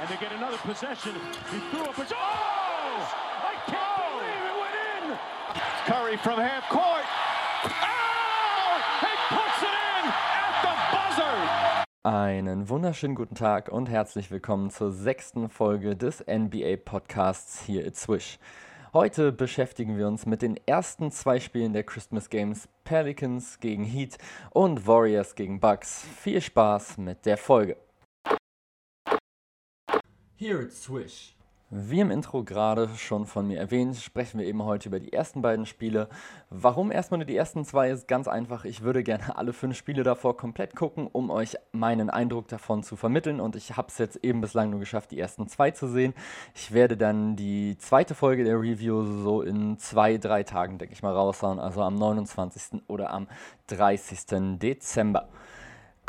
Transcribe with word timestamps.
and 0.00 0.08
they 0.08 0.16
get 0.16 0.32
another 0.32 0.56
possession. 0.58 1.12
He 1.52 1.58
threw 1.70 1.84
up 1.84 1.98
a... 1.98 2.06
Oh! 2.10 3.14
I 3.44 3.54
can't 3.66 3.96
believe 4.08 4.42
it 4.48 4.56
went 4.62 4.76
in! 4.96 5.18
Curry 5.84 6.16
from 6.16 6.40
half 6.40 6.66
court. 6.70 7.04
Oh! 7.64 8.80
He 9.00 9.12
puts 9.28 9.62
it 9.62 9.68
in 9.68 10.04
at 10.08 10.54
the 10.64 10.74
buzzer! 10.90 11.84
Einen 12.02 12.70
wunderschönen 12.70 13.14
guten 13.14 13.34
Tag 13.34 13.68
und 13.68 13.90
herzlich 13.90 14.30
willkommen 14.30 14.70
zur 14.70 14.90
sechsten 14.90 15.50
Folge 15.50 15.96
des 15.96 16.24
NBA 16.26 16.76
Podcasts 16.82 17.60
hier 17.60 17.86
at 17.86 17.94
Swish. 17.94 18.38
Heute 18.94 19.32
beschäftigen 19.32 19.98
wir 19.98 20.08
uns 20.08 20.24
mit 20.24 20.40
den 20.40 20.58
ersten 20.66 21.10
zwei 21.12 21.40
Spielen 21.40 21.74
der 21.74 21.84
Christmas 21.84 22.30
Games 22.30 22.68
Pelicans 22.84 23.60
gegen 23.60 23.84
Heat 23.84 24.16
und 24.50 24.86
Warriors 24.86 25.34
gegen 25.34 25.60
Bucks. 25.60 26.06
Viel 26.16 26.40
Spaß 26.40 26.96
mit 26.96 27.26
der 27.26 27.36
Folge. 27.36 27.76
Here 30.40 30.62
at 30.62 30.72
Swish. 30.72 31.34
Wie 31.68 32.00
im 32.00 32.10
Intro 32.10 32.44
gerade 32.44 32.88
schon 32.96 33.26
von 33.26 33.46
mir 33.46 33.58
erwähnt, 33.58 33.98
sprechen 33.98 34.40
wir 34.40 34.46
eben 34.46 34.64
heute 34.64 34.88
über 34.88 34.98
die 34.98 35.12
ersten 35.12 35.42
beiden 35.42 35.66
Spiele. 35.66 36.08
Warum 36.48 36.90
erstmal 36.90 37.18
nur 37.18 37.26
die 37.26 37.36
ersten 37.36 37.62
zwei 37.66 37.90
ist 37.90 38.08
ganz 38.08 38.26
einfach. 38.26 38.64
Ich 38.64 38.80
würde 38.80 39.02
gerne 39.02 39.36
alle 39.36 39.52
fünf 39.52 39.76
Spiele 39.76 40.02
davor 40.02 40.38
komplett 40.38 40.74
gucken, 40.74 41.08
um 41.12 41.28
euch 41.28 41.58
meinen 41.72 42.08
Eindruck 42.08 42.48
davon 42.48 42.82
zu 42.82 42.96
vermitteln. 42.96 43.38
Und 43.38 43.54
ich 43.54 43.76
habe 43.76 43.88
es 43.88 43.98
jetzt 43.98 44.16
eben 44.24 44.40
bislang 44.40 44.70
nur 44.70 44.80
geschafft, 44.80 45.10
die 45.10 45.20
ersten 45.20 45.46
zwei 45.46 45.72
zu 45.72 45.88
sehen. 45.88 46.14
Ich 46.54 46.72
werde 46.72 46.96
dann 46.96 47.36
die 47.36 47.76
zweite 47.76 48.14
Folge 48.14 48.42
der 48.44 48.58
Review 48.58 49.04
so 49.22 49.42
in 49.42 49.76
zwei, 49.76 50.16
drei 50.16 50.42
Tagen, 50.42 50.78
denke 50.78 50.94
ich 50.94 51.02
mal, 51.02 51.12
raushauen. 51.12 51.60
Also 51.60 51.82
am 51.82 51.96
29. 51.96 52.88
oder 52.88 53.10
am 53.10 53.28
30. 53.66 54.58
Dezember. 54.58 55.28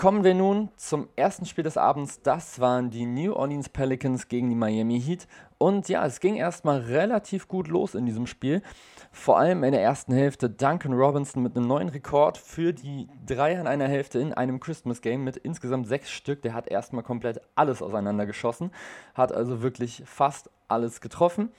Kommen 0.01 0.23
wir 0.23 0.33
nun 0.33 0.69
zum 0.77 1.09
ersten 1.15 1.45
Spiel 1.45 1.63
des 1.63 1.77
Abends. 1.77 2.23
Das 2.23 2.59
waren 2.59 2.89
die 2.89 3.05
New 3.05 3.33
Orleans 3.33 3.69
Pelicans 3.69 4.27
gegen 4.29 4.49
die 4.49 4.55
Miami 4.55 4.99
Heat. 4.99 5.27
Und 5.59 5.89
ja, 5.89 6.03
es 6.03 6.19
ging 6.19 6.37
erstmal 6.37 6.79
relativ 6.79 7.47
gut 7.47 7.67
los 7.67 7.93
in 7.93 8.07
diesem 8.07 8.25
Spiel. 8.25 8.63
Vor 9.11 9.37
allem 9.37 9.63
in 9.63 9.73
der 9.73 9.83
ersten 9.83 10.11
Hälfte 10.11 10.49
Duncan 10.49 10.93
Robinson 10.93 11.43
mit 11.43 11.55
einem 11.55 11.67
neuen 11.67 11.87
Rekord 11.87 12.39
für 12.39 12.73
die 12.73 13.09
Dreier 13.27 13.61
in 13.61 13.67
einer 13.67 13.87
Hälfte 13.87 14.17
in 14.17 14.33
einem 14.33 14.59
Christmas 14.59 15.01
Game 15.01 15.23
mit 15.23 15.37
insgesamt 15.37 15.85
sechs 15.85 16.09
Stück. 16.09 16.41
Der 16.41 16.55
hat 16.55 16.67
erstmal 16.67 17.03
komplett 17.03 17.39
alles 17.53 17.83
auseinandergeschossen, 17.83 18.71
hat 19.13 19.31
also 19.31 19.61
wirklich 19.61 20.01
fast 20.07 20.49
alles 20.67 21.01
getroffen. 21.01 21.51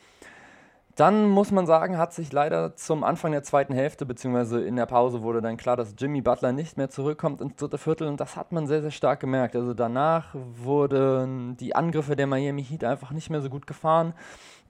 Dann 0.95 1.27
muss 1.27 1.51
man 1.51 1.65
sagen, 1.65 1.97
hat 1.97 2.12
sich 2.12 2.33
leider 2.33 2.77
zum 2.77 3.03
Anfang 3.03 3.33
der 3.33 3.43
zweiten 3.43 3.73
Hälfte, 3.73 4.05
beziehungsweise 4.05 4.62
in 4.62 4.77
der 4.77 4.85
Pause 4.85 5.23
wurde 5.23 5.41
dann 5.41 5.57
klar, 5.57 5.75
dass 5.75 5.95
Jimmy 5.97 6.21
Butler 6.21 6.53
nicht 6.53 6.77
mehr 6.77 6.91
zurückkommt 6.91 7.41
ins 7.41 7.57
dritte 7.57 7.79
Viertel 7.79 8.09
und 8.09 8.21
das 8.21 8.37
hat 8.37 8.53
man 8.53 8.67
sehr, 8.67 8.83
sehr 8.83 8.91
stark 8.91 9.20
gemerkt. 9.20 9.57
Also 9.57 9.73
danach 9.73 10.35
wurden 10.35 11.57
die 11.57 11.75
Angriffe 11.75 12.15
der 12.15 12.27
Miami 12.27 12.63
Heat 12.63 12.85
einfach 12.85 13.13
nicht 13.13 13.31
mehr 13.31 13.41
so 13.41 13.48
gut 13.48 13.67
gefahren. 13.67 14.13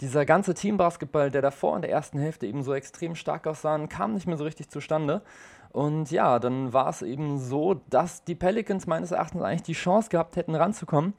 Dieser 0.00 0.24
ganze 0.24 0.54
Teambasketball, 0.54 1.32
der 1.32 1.42
davor 1.42 1.74
in 1.74 1.82
der 1.82 1.90
ersten 1.90 2.20
Hälfte 2.20 2.46
eben 2.46 2.62
so 2.62 2.72
extrem 2.72 3.16
stark 3.16 3.48
aussah, 3.48 3.84
kam 3.88 4.14
nicht 4.14 4.28
mehr 4.28 4.36
so 4.36 4.44
richtig 4.44 4.68
zustande. 4.70 5.22
Und 5.72 6.12
ja, 6.12 6.38
dann 6.38 6.72
war 6.72 6.88
es 6.88 7.02
eben 7.02 7.38
so, 7.38 7.80
dass 7.90 8.22
die 8.22 8.36
Pelicans 8.36 8.86
meines 8.86 9.10
Erachtens 9.10 9.42
eigentlich 9.42 9.62
die 9.62 9.72
Chance 9.72 10.08
gehabt 10.08 10.36
hätten, 10.36 10.54
ranzukommen, 10.54 11.14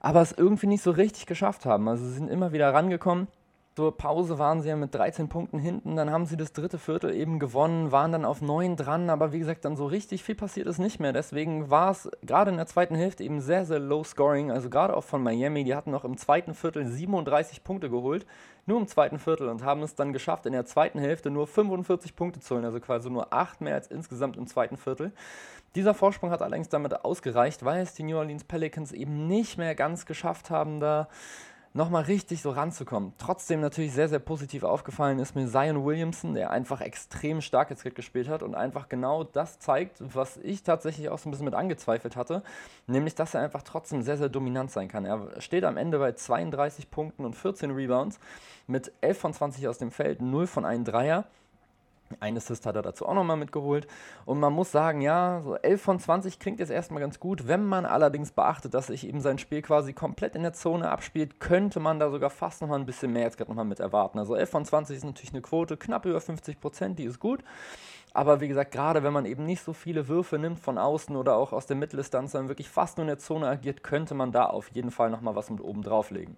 aber 0.00 0.22
es 0.22 0.32
irgendwie 0.32 0.68
nicht 0.68 0.82
so 0.82 0.92
richtig 0.92 1.26
geschafft 1.26 1.66
haben. 1.66 1.88
Also 1.88 2.06
sie 2.06 2.14
sind 2.14 2.30
immer 2.30 2.52
wieder 2.52 2.72
rangekommen 2.72 3.28
zur 3.76 3.94
Pause 3.94 4.38
waren 4.38 4.62
sie 4.62 4.70
ja 4.70 4.76
mit 4.76 4.94
13 4.94 5.28
Punkten 5.28 5.58
hinten, 5.58 5.96
dann 5.96 6.10
haben 6.10 6.24
sie 6.24 6.38
das 6.38 6.54
dritte 6.54 6.78
Viertel 6.78 7.14
eben 7.14 7.38
gewonnen, 7.38 7.92
waren 7.92 8.10
dann 8.10 8.24
auf 8.24 8.40
9 8.40 8.74
dran, 8.74 9.10
aber 9.10 9.32
wie 9.32 9.38
gesagt, 9.38 9.66
dann 9.66 9.76
so 9.76 9.84
richtig 9.84 10.24
viel 10.24 10.34
passiert 10.34 10.66
ist 10.66 10.78
nicht 10.78 10.98
mehr. 10.98 11.12
Deswegen 11.12 11.68
war 11.68 11.90
es 11.90 12.10
gerade 12.22 12.50
in 12.50 12.56
der 12.56 12.66
zweiten 12.66 12.94
Hälfte 12.94 13.22
eben 13.22 13.42
sehr, 13.42 13.66
sehr 13.66 13.78
low 13.78 14.02
scoring, 14.02 14.50
also 14.50 14.70
gerade 14.70 14.96
auch 14.96 15.04
von 15.04 15.22
Miami, 15.22 15.62
die 15.62 15.74
hatten 15.74 15.90
noch 15.90 16.06
im 16.06 16.16
zweiten 16.16 16.54
Viertel 16.54 16.86
37 16.86 17.64
Punkte 17.64 17.90
geholt, 17.90 18.24
nur 18.64 18.80
im 18.80 18.86
zweiten 18.86 19.18
Viertel 19.18 19.50
und 19.50 19.62
haben 19.62 19.82
es 19.82 19.94
dann 19.94 20.14
geschafft, 20.14 20.46
in 20.46 20.52
der 20.52 20.64
zweiten 20.64 20.98
Hälfte 20.98 21.28
nur 21.28 21.46
45 21.46 22.16
Punkte 22.16 22.40
zu 22.40 22.54
holen, 22.54 22.64
also 22.64 22.80
quasi 22.80 23.10
nur 23.10 23.34
8 23.34 23.60
mehr 23.60 23.74
als 23.74 23.88
insgesamt 23.88 24.38
im 24.38 24.46
zweiten 24.46 24.78
Viertel. 24.78 25.12
Dieser 25.74 25.92
Vorsprung 25.92 26.30
hat 26.30 26.40
allerdings 26.40 26.70
damit 26.70 27.04
ausgereicht, 27.04 27.62
weil 27.62 27.82
es 27.82 27.92
die 27.92 28.04
New 28.04 28.16
Orleans 28.16 28.44
Pelicans 28.44 28.92
eben 28.92 29.26
nicht 29.26 29.58
mehr 29.58 29.74
ganz 29.74 30.06
geschafft 30.06 30.48
haben, 30.48 30.80
da 30.80 31.08
nochmal 31.76 32.04
richtig 32.04 32.40
so 32.40 32.50
ranzukommen. 32.50 33.12
Trotzdem 33.18 33.60
natürlich 33.60 33.92
sehr, 33.92 34.08
sehr 34.08 34.18
positiv 34.18 34.64
aufgefallen 34.64 35.18
ist 35.18 35.36
mir 35.36 35.46
Zion 35.46 35.84
Williamson, 35.84 36.34
der 36.34 36.50
einfach 36.50 36.80
extrem 36.80 37.42
stark 37.42 37.70
jetzt 37.70 37.84
gespielt 37.94 38.28
hat 38.28 38.42
und 38.42 38.54
einfach 38.54 38.88
genau 38.88 39.24
das 39.24 39.58
zeigt, 39.58 39.98
was 40.00 40.38
ich 40.38 40.62
tatsächlich 40.62 41.10
auch 41.10 41.18
so 41.18 41.28
ein 41.28 41.32
bisschen 41.32 41.44
mit 41.44 41.54
angezweifelt 41.54 42.16
hatte, 42.16 42.42
nämlich, 42.86 43.14
dass 43.14 43.34
er 43.34 43.42
einfach 43.42 43.62
trotzdem 43.62 44.02
sehr, 44.02 44.16
sehr 44.16 44.30
dominant 44.30 44.70
sein 44.70 44.88
kann. 44.88 45.04
Er 45.04 45.40
steht 45.40 45.64
am 45.64 45.76
Ende 45.76 45.98
bei 45.98 46.12
32 46.12 46.90
Punkten 46.90 47.24
und 47.24 47.34
14 47.34 47.70
Rebounds 47.70 48.18
mit 48.66 48.92
11 49.02 49.18
von 49.18 49.32
20 49.34 49.68
aus 49.68 49.78
dem 49.78 49.90
Feld, 49.90 50.22
0 50.22 50.46
von 50.46 50.64
1 50.64 50.88
Dreier. 50.88 51.24
Ein 52.20 52.36
Assist 52.36 52.66
hat 52.66 52.76
er 52.76 52.82
dazu 52.82 53.06
auch 53.06 53.14
nochmal 53.14 53.36
mitgeholt. 53.36 53.86
Und 54.24 54.38
man 54.40 54.52
muss 54.52 54.72
sagen, 54.72 55.00
ja, 55.00 55.40
so 55.44 55.56
11 55.56 55.82
von 55.82 55.98
20 55.98 56.38
klingt 56.38 56.60
jetzt 56.60 56.70
erstmal 56.70 57.00
ganz 57.00 57.18
gut. 57.20 57.48
Wenn 57.48 57.66
man 57.66 57.84
allerdings 57.84 58.32
beachtet, 58.32 58.74
dass 58.74 58.86
sich 58.86 59.06
eben 59.06 59.20
sein 59.20 59.38
Spiel 59.38 59.62
quasi 59.62 59.92
komplett 59.92 60.36
in 60.36 60.42
der 60.42 60.52
Zone 60.52 60.88
abspielt, 60.88 61.40
könnte 61.40 61.80
man 61.80 61.98
da 61.98 62.10
sogar 62.10 62.30
fast 62.30 62.62
nochmal 62.62 62.78
ein 62.78 62.86
bisschen 62.86 63.12
mehr 63.12 63.22
jetzt 63.22 63.36
gerade 63.36 63.50
nochmal 63.50 63.64
mit 63.64 63.80
erwarten. 63.80 64.18
Also 64.18 64.34
11 64.34 64.50
von 64.50 64.64
20 64.64 64.96
ist 64.96 65.04
natürlich 65.04 65.32
eine 65.32 65.42
Quote, 65.42 65.76
knapp 65.76 66.06
über 66.06 66.20
50 66.20 66.60
Prozent, 66.60 66.98
die 66.98 67.04
ist 67.04 67.20
gut. 67.20 67.42
Aber 68.14 68.40
wie 68.40 68.48
gesagt, 68.48 68.70
gerade 68.70 69.02
wenn 69.02 69.12
man 69.12 69.26
eben 69.26 69.44
nicht 69.44 69.62
so 69.62 69.74
viele 69.74 70.08
Würfe 70.08 70.38
nimmt 70.38 70.58
von 70.58 70.78
außen 70.78 71.14
oder 71.16 71.36
auch 71.36 71.52
aus 71.52 71.66
der 71.66 71.76
Mitteldistanz, 71.76 72.32
sondern 72.32 72.48
wirklich 72.48 72.70
fast 72.70 72.96
nur 72.96 73.02
in 73.02 73.08
der 73.08 73.18
Zone 73.18 73.46
agiert, 73.46 73.82
könnte 73.82 74.14
man 74.14 74.32
da 74.32 74.46
auf 74.46 74.70
jeden 74.70 74.90
Fall 74.90 75.10
nochmal 75.10 75.34
was 75.34 75.50
mit 75.50 75.60
oben 75.60 75.82
drauflegen. 75.82 76.36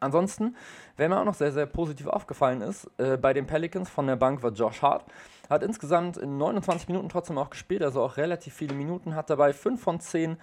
Ansonsten, 0.00 0.56
wer 0.96 1.08
mir 1.08 1.20
auch 1.20 1.24
noch 1.24 1.34
sehr, 1.34 1.52
sehr 1.52 1.66
positiv 1.66 2.06
aufgefallen 2.06 2.60
ist, 2.60 2.90
äh, 2.98 3.16
bei 3.16 3.32
den 3.32 3.46
Pelicans 3.46 3.88
von 3.88 4.06
der 4.06 4.16
Bank 4.16 4.42
war 4.42 4.52
Josh 4.52 4.82
Hart. 4.82 5.04
Hat 5.48 5.62
insgesamt 5.62 6.16
in 6.16 6.38
29 6.38 6.88
Minuten 6.88 7.08
trotzdem 7.08 7.38
auch 7.38 7.50
gespielt, 7.50 7.82
also 7.82 8.02
auch 8.02 8.16
relativ 8.16 8.54
viele 8.54 8.74
Minuten, 8.74 9.14
hat 9.14 9.30
dabei 9.30 9.52
5 9.52 9.80
von 9.80 10.00
10 10.00 10.36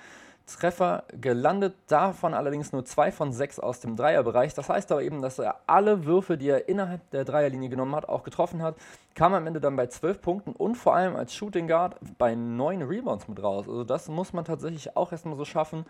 Treffer 0.45 1.05
gelandet, 1.21 1.75
davon 1.87 2.33
allerdings 2.33 2.73
nur 2.73 2.83
2 2.83 3.11
von 3.13 3.31
6 3.31 3.59
aus 3.59 3.79
dem 3.79 3.95
Dreierbereich. 3.95 4.53
Das 4.53 4.67
heißt 4.67 4.91
aber 4.91 5.01
eben, 5.01 5.21
dass 5.21 5.39
er 5.39 5.61
alle 5.67 6.05
Würfe, 6.05 6.37
die 6.37 6.49
er 6.49 6.67
innerhalb 6.67 7.09
der 7.11 7.23
Dreierlinie 7.23 7.69
genommen 7.69 7.95
hat, 7.95 8.09
auch 8.09 8.23
getroffen 8.23 8.61
hat. 8.61 8.75
Kam 9.15 9.33
am 9.33 9.47
Ende 9.47 9.61
dann 9.61 9.77
bei 9.77 9.87
12 9.87 10.21
Punkten 10.21 10.51
und 10.51 10.75
vor 10.75 10.95
allem 10.95 11.15
als 11.15 11.33
Shooting 11.33 11.67
Guard 11.67 11.95
bei 12.17 12.35
9 12.35 12.81
Rebounds 12.81 13.27
mit 13.29 13.41
raus. 13.41 13.69
Also 13.69 13.85
das 13.85 14.09
muss 14.09 14.33
man 14.33 14.43
tatsächlich 14.43 14.97
auch 14.97 15.13
erstmal 15.13 15.37
so 15.37 15.45
schaffen. 15.45 15.85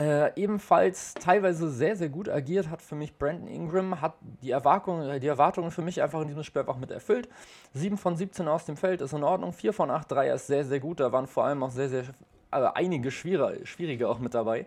Äh, 0.00 0.32
ebenfalls 0.40 1.12
teilweise 1.12 1.68
sehr, 1.68 1.94
sehr 1.94 2.08
gut 2.08 2.30
agiert 2.30 2.70
hat 2.70 2.80
für 2.80 2.94
mich 2.94 3.18
Brandon 3.18 3.48
Ingram, 3.48 4.00
hat 4.00 4.14
die 4.42 4.50
Erwartungen, 4.50 5.20
die 5.20 5.26
Erwartungen 5.26 5.70
für 5.70 5.82
mich 5.82 6.00
einfach 6.00 6.22
in 6.22 6.28
diesem 6.28 6.42
Spiel 6.42 6.60
einfach 6.60 6.78
mit 6.78 6.90
erfüllt. 6.90 7.28
7 7.74 7.98
von 7.98 8.16
17 8.16 8.48
aus 8.48 8.64
dem 8.64 8.78
Feld 8.78 9.02
ist 9.02 9.12
in 9.12 9.22
Ordnung, 9.22 9.52
4 9.52 9.74
von 9.74 9.90
8 9.90 10.10
Dreier 10.10 10.36
ist 10.36 10.46
sehr, 10.46 10.64
sehr 10.64 10.80
gut. 10.80 11.00
Da 11.00 11.12
waren 11.12 11.26
vor 11.26 11.44
allem 11.44 11.62
auch 11.62 11.70
sehr, 11.70 11.90
sehr 11.90 12.04
also 12.50 12.68
einige 12.72 13.10
schwierige, 13.10 13.66
schwierige 13.66 14.08
auch 14.08 14.20
mit 14.20 14.32
dabei, 14.32 14.66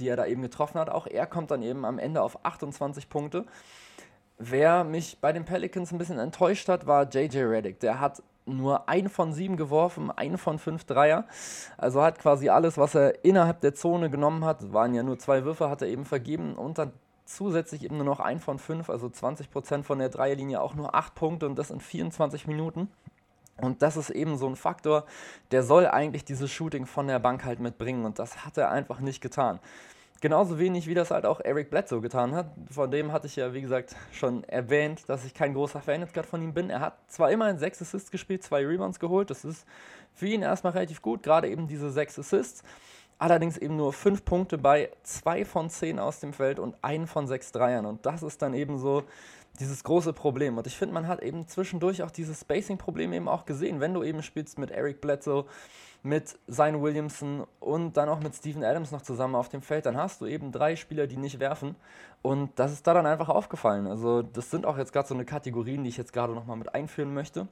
die 0.00 0.08
er 0.08 0.16
da 0.16 0.26
eben 0.26 0.42
getroffen 0.42 0.80
hat. 0.80 0.90
Auch 0.90 1.06
er 1.06 1.26
kommt 1.26 1.52
dann 1.52 1.62
eben 1.62 1.84
am 1.84 2.00
Ende 2.00 2.20
auf 2.20 2.44
28 2.44 3.08
Punkte. 3.08 3.44
Wer 4.38 4.82
mich 4.82 5.18
bei 5.20 5.32
den 5.32 5.44
Pelicans 5.44 5.92
ein 5.92 5.98
bisschen 5.98 6.18
enttäuscht 6.18 6.68
hat, 6.68 6.88
war 6.88 7.08
JJ 7.08 7.38
Reddick. 7.38 7.78
Der 7.78 8.00
hat 8.00 8.20
nur 8.46 8.88
ein 8.88 9.08
von 9.08 9.32
sieben 9.32 9.56
geworfen, 9.56 10.10
ein 10.10 10.38
von 10.38 10.58
fünf 10.58 10.84
Dreier. 10.84 11.26
Also 11.78 12.02
hat 12.02 12.18
quasi 12.18 12.48
alles, 12.48 12.78
was 12.78 12.94
er 12.94 13.24
innerhalb 13.24 13.60
der 13.60 13.74
Zone 13.74 14.10
genommen 14.10 14.44
hat, 14.44 14.72
waren 14.72 14.94
ja 14.94 15.02
nur 15.02 15.18
zwei 15.18 15.44
Würfe, 15.44 15.70
hat 15.70 15.82
er 15.82 15.88
eben 15.88 16.04
vergeben 16.04 16.54
und 16.54 16.78
dann 16.78 16.92
zusätzlich 17.24 17.84
eben 17.84 17.96
nur 17.96 18.06
noch 18.06 18.20
ein 18.20 18.40
von 18.40 18.58
fünf, 18.58 18.90
also 18.90 19.08
20 19.08 19.50
Prozent 19.50 19.86
von 19.86 19.98
der 19.98 20.08
Dreierlinie, 20.08 20.60
auch 20.60 20.74
nur 20.74 20.94
acht 20.94 21.14
Punkte 21.14 21.46
und 21.46 21.56
das 21.56 21.70
in 21.70 21.80
24 21.80 22.46
Minuten. 22.46 22.88
Und 23.60 23.82
das 23.82 23.96
ist 23.96 24.10
eben 24.10 24.38
so 24.38 24.48
ein 24.48 24.56
Faktor, 24.56 25.04
der 25.50 25.62
soll 25.62 25.86
eigentlich 25.86 26.24
dieses 26.24 26.50
Shooting 26.50 26.86
von 26.86 27.06
der 27.06 27.18
Bank 27.18 27.44
halt 27.44 27.60
mitbringen 27.60 28.04
und 28.04 28.18
das 28.18 28.44
hat 28.44 28.56
er 28.56 28.70
einfach 28.70 29.00
nicht 29.00 29.20
getan. 29.20 29.60
Genauso 30.22 30.56
wenig, 30.56 30.86
wie 30.86 30.94
das 30.94 31.10
halt 31.10 31.26
auch 31.26 31.40
Eric 31.40 31.68
Bledsoe 31.68 32.00
getan 32.00 32.32
hat. 32.32 32.46
Von 32.70 32.92
dem 32.92 33.10
hatte 33.10 33.26
ich 33.26 33.34
ja, 33.34 33.52
wie 33.54 33.60
gesagt, 33.60 33.96
schon 34.12 34.44
erwähnt, 34.44 35.08
dass 35.08 35.24
ich 35.24 35.34
kein 35.34 35.52
großer 35.52 35.80
Fan 35.80 36.00
jetzt 36.00 36.14
gerade 36.14 36.28
von 36.28 36.40
ihm 36.40 36.54
bin. 36.54 36.70
Er 36.70 36.78
hat 36.78 36.96
zwar 37.08 37.32
immerhin 37.32 37.58
sechs 37.58 37.82
Assists 37.82 38.08
gespielt, 38.08 38.44
zwei 38.44 38.64
Rebounds 38.64 39.00
geholt. 39.00 39.30
Das 39.30 39.44
ist 39.44 39.66
für 40.14 40.28
ihn 40.28 40.42
erstmal 40.42 40.74
relativ 40.74 41.02
gut, 41.02 41.24
gerade 41.24 41.48
eben 41.48 41.66
diese 41.66 41.90
sechs 41.90 42.16
Assists. 42.20 42.62
Allerdings 43.18 43.58
eben 43.58 43.74
nur 43.74 43.92
fünf 43.92 44.24
Punkte 44.24 44.58
bei 44.58 44.92
zwei 45.02 45.44
von 45.44 45.68
zehn 45.70 45.98
aus 45.98 46.20
dem 46.20 46.32
Feld 46.32 46.60
und 46.60 46.76
einen 46.82 47.08
von 47.08 47.26
sechs 47.26 47.50
Dreiern. 47.50 47.84
Und 47.84 48.06
das 48.06 48.22
ist 48.22 48.42
dann 48.42 48.54
eben 48.54 48.78
so 48.78 49.02
dieses 49.60 49.84
große 49.84 50.12
Problem. 50.12 50.58
Und 50.58 50.66
ich 50.66 50.76
finde, 50.76 50.94
man 50.94 51.06
hat 51.06 51.22
eben 51.22 51.46
zwischendurch 51.46 52.02
auch 52.02 52.10
dieses 52.10 52.40
Spacing-Problem 52.40 53.12
eben 53.12 53.28
auch 53.28 53.44
gesehen. 53.44 53.80
Wenn 53.80 53.94
du 53.94 54.02
eben 54.02 54.22
spielst 54.22 54.58
mit 54.58 54.70
Eric 54.70 55.00
Bledsoe, 55.00 55.44
mit 56.02 56.36
Zion 56.50 56.82
Williamson 56.82 57.46
und 57.60 57.96
dann 57.96 58.08
auch 58.08 58.20
mit 58.20 58.34
Steven 58.34 58.64
Adams 58.64 58.90
noch 58.90 59.02
zusammen 59.02 59.34
auf 59.34 59.48
dem 59.48 59.62
Feld, 59.62 59.86
dann 59.86 59.96
hast 59.96 60.20
du 60.20 60.26
eben 60.26 60.50
drei 60.50 60.74
Spieler, 60.74 61.06
die 61.06 61.16
nicht 61.16 61.38
werfen. 61.38 61.76
Und 62.22 62.50
das 62.58 62.72
ist 62.72 62.86
da 62.86 62.94
dann 62.94 63.06
einfach 63.06 63.28
aufgefallen. 63.28 63.86
Also 63.86 64.22
das 64.22 64.50
sind 64.50 64.66
auch 64.66 64.78
jetzt 64.78 64.92
gerade 64.92 65.06
so 65.06 65.14
eine 65.14 65.24
Kategorien, 65.24 65.84
die 65.84 65.90
ich 65.90 65.96
jetzt 65.96 66.12
gerade 66.12 66.34
nochmal 66.34 66.56
mit 66.56 66.74
einführen 66.74 67.14
möchte. 67.14 67.46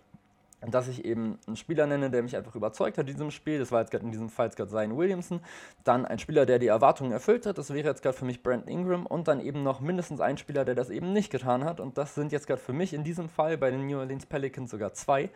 Dass 0.66 0.88
ich 0.88 1.04
eben 1.04 1.38
einen 1.46 1.56
Spieler 1.56 1.86
nenne, 1.86 2.10
der 2.10 2.22
mich 2.22 2.36
einfach 2.36 2.54
überzeugt 2.54 2.98
hat 2.98 3.08
in 3.08 3.14
diesem 3.14 3.30
Spiel. 3.30 3.58
Das 3.58 3.72
war 3.72 3.80
jetzt 3.80 3.90
gerade 3.90 4.04
in 4.04 4.12
diesem 4.12 4.28
Fall 4.28 4.50
gerade 4.50 4.70
Zion 4.70 4.96
Williamson. 4.96 5.40
Dann 5.84 6.04
ein 6.04 6.18
Spieler, 6.18 6.44
der 6.44 6.58
die 6.58 6.66
Erwartungen 6.66 7.12
erfüllt 7.12 7.46
hat. 7.46 7.56
Das 7.56 7.72
wäre 7.72 7.88
jetzt 7.88 8.02
gerade 8.02 8.16
für 8.16 8.26
mich 8.26 8.42
Brandon 8.42 8.68
Ingram. 8.68 9.06
Und 9.06 9.28
dann 9.28 9.40
eben 9.40 9.62
noch 9.62 9.80
mindestens 9.80 10.20
ein 10.20 10.36
Spieler, 10.36 10.64
der 10.64 10.74
das 10.74 10.90
eben 10.90 11.12
nicht 11.12 11.30
getan 11.30 11.64
hat. 11.64 11.80
Und 11.80 11.96
das 11.96 12.14
sind 12.14 12.32
jetzt 12.32 12.46
gerade 12.46 12.60
für 12.60 12.74
mich 12.74 12.92
in 12.92 13.04
diesem 13.04 13.28
Fall 13.28 13.56
bei 13.56 13.70
den 13.70 13.86
New 13.86 13.98
Orleans 13.98 14.26
Pelicans 14.26 14.70
sogar 14.70 14.92
zwei. 14.92 15.30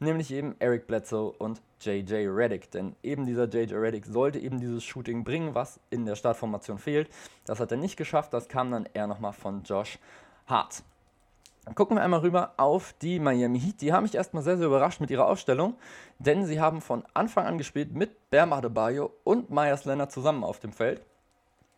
Nämlich 0.00 0.32
eben 0.32 0.54
Eric 0.60 0.86
Bledsoe 0.86 1.32
und 1.38 1.60
JJ 1.80 2.28
Reddick. 2.28 2.70
Denn 2.70 2.94
eben 3.02 3.26
dieser 3.26 3.48
JJ 3.48 3.74
Reddick 3.74 4.06
sollte 4.06 4.38
eben 4.38 4.60
dieses 4.60 4.84
Shooting 4.84 5.24
bringen, 5.24 5.56
was 5.56 5.80
in 5.90 6.06
der 6.06 6.14
Startformation 6.14 6.78
fehlt. 6.78 7.08
Das 7.46 7.58
hat 7.58 7.72
er 7.72 7.78
nicht 7.78 7.96
geschafft. 7.96 8.32
Das 8.32 8.48
kam 8.48 8.70
dann 8.70 8.88
eher 8.94 9.08
nochmal 9.08 9.32
von 9.32 9.64
Josh 9.64 9.98
Hart. 10.46 10.84
Gucken 11.74 11.96
wir 11.96 12.02
einmal 12.02 12.20
rüber 12.20 12.54
auf 12.56 12.94
die 13.00 13.18
Miami 13.18 13.60
Heat. 13.60 13.80
Die 13.80 13.92
haben 13.92 14.04
mich 14.04 14.14
erstmal 14.14 14.42
sehr, 14.42 14.56
sehr 14.56 14.66
überrascht 14.66 15.00
mit 15.00 15.10
ihrer 15.10 15.26
Aufstellung, 15.26 15.74
denn 16.18 16.46
sie 16.46 16.60
haben 16.60 16.80
von 16.80 17.04
Anfang 17.14 17.46
an 17.46 17.58
gespielt 17.58 17.94
mit 17.94 18.30
Bam 18.30 18.52
Adebayo 18.52 19.12
und 19.24 19.50
Myers 19.50 19.84
Leonard 19.84 20.12
zusammen 20.12 20.44
auf 20.44 20.60
dem 20.60 20.72
Feld. 20.72 21.02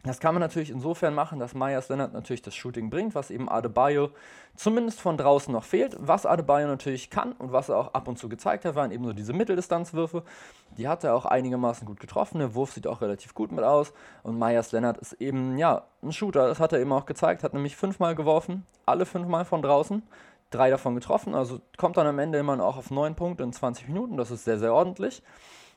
Das 0.02 0.18
kann 0.18 0.34
man 0.34 0.40
natürlich 0.40 0.70
insofern 0.70 1.14
machen, 1.14 1.38
dass 1.38 1.54
Myers 1.54 1.90
Leonard 1.90 2.14
natürlich 2.14 2.40
das 2.40 2.54
Shooting 2.54 2.88
bringt, 2.88 3.14
was 3.14 3.30
eben 3.30 3.50
Adebayo 3.50 4.10
zumindest 4.56 4.98
von 4.98 5.18
draußen 5.18 5.52
noch 5.52 5.64
fehlt. 5.64 5.94
Was 5.98 6.24
Adebayo 6.24 6.66
natürlich 6.66 7.10
kann 7.10 7.32
und 7.32 7.52
was 7.52 7.68
er 7.68 7.76
auch 7.76 7.92
ab 7.92 8.08
und 8.08 8.18
zu 8.18 8.30
gezeigt 8.30 8.64
hat, 8.64 8.74
waren 8.74 8.92
eben 8.92 9.04
so 9.04 9.12
diese 9.12 9.34
Mitteldistanzwürfe. 9.34 10.22
Die 10.78 10.88
hat 10.88 11.04
er 11.04 11.14
auch 11.14 11.26
einigermaßen 11.26 11.86
gut 11.86 12.00
getroffen. 12.00 12.38
Der 12.38 12.54
Wurf 12.54 12.72
sieht 12.72 12.86
auch 12.86 13.02
relativ 13.02 13.34
gut 13.34 13.52
mit 13.52 13.62
aus. 13.62 13.92
Und 14.22 14.38
Myers 14.38 14.72
Leonard 14.72 14.96
ist 14.96 15.12
eben, 15.14 15.58
ja, 15.58 15.82
ein 16.02 16.12
Shooter. 16.12 16.48
Das 16.48 16.60
hat 16.60 16.72
er 16.72 16.80
eben 16.80 16.92
auch 16.92 17.04
gezeigt. 17.04 17.42
Hat 17.42 17.52
nämlich 17.52 17.76
fünfmal 17.76 18.14
geworfen, 18.14 18.64
alle 18.86 19.04
fünfmal 19.04 19.44
von 19.44 19.60
draußen. 19.60 20.02
Drei 20.50 20.70
davon 20.70 20.96
getroffen, 20.96 21.32
also 21.36 21.60
kommt 21.76 21.96
dann 21.96 22.08
am 22.08 22.18
Ende 22.18 22.36
immer 22.36 22.56
noch 22.56 22.76
auf 22.76 22.90
neun 22.90 23.14
Punkte 23.14 23.44
in 23.44 23.52
20 23.52 23.86
Minuten. 23.86 24.16
Das 24.16 24.32
ist 24.32 24.44
sehr, 24.44 24.58
sehr 24.58 24.74
ordentlich. 24.74 25.22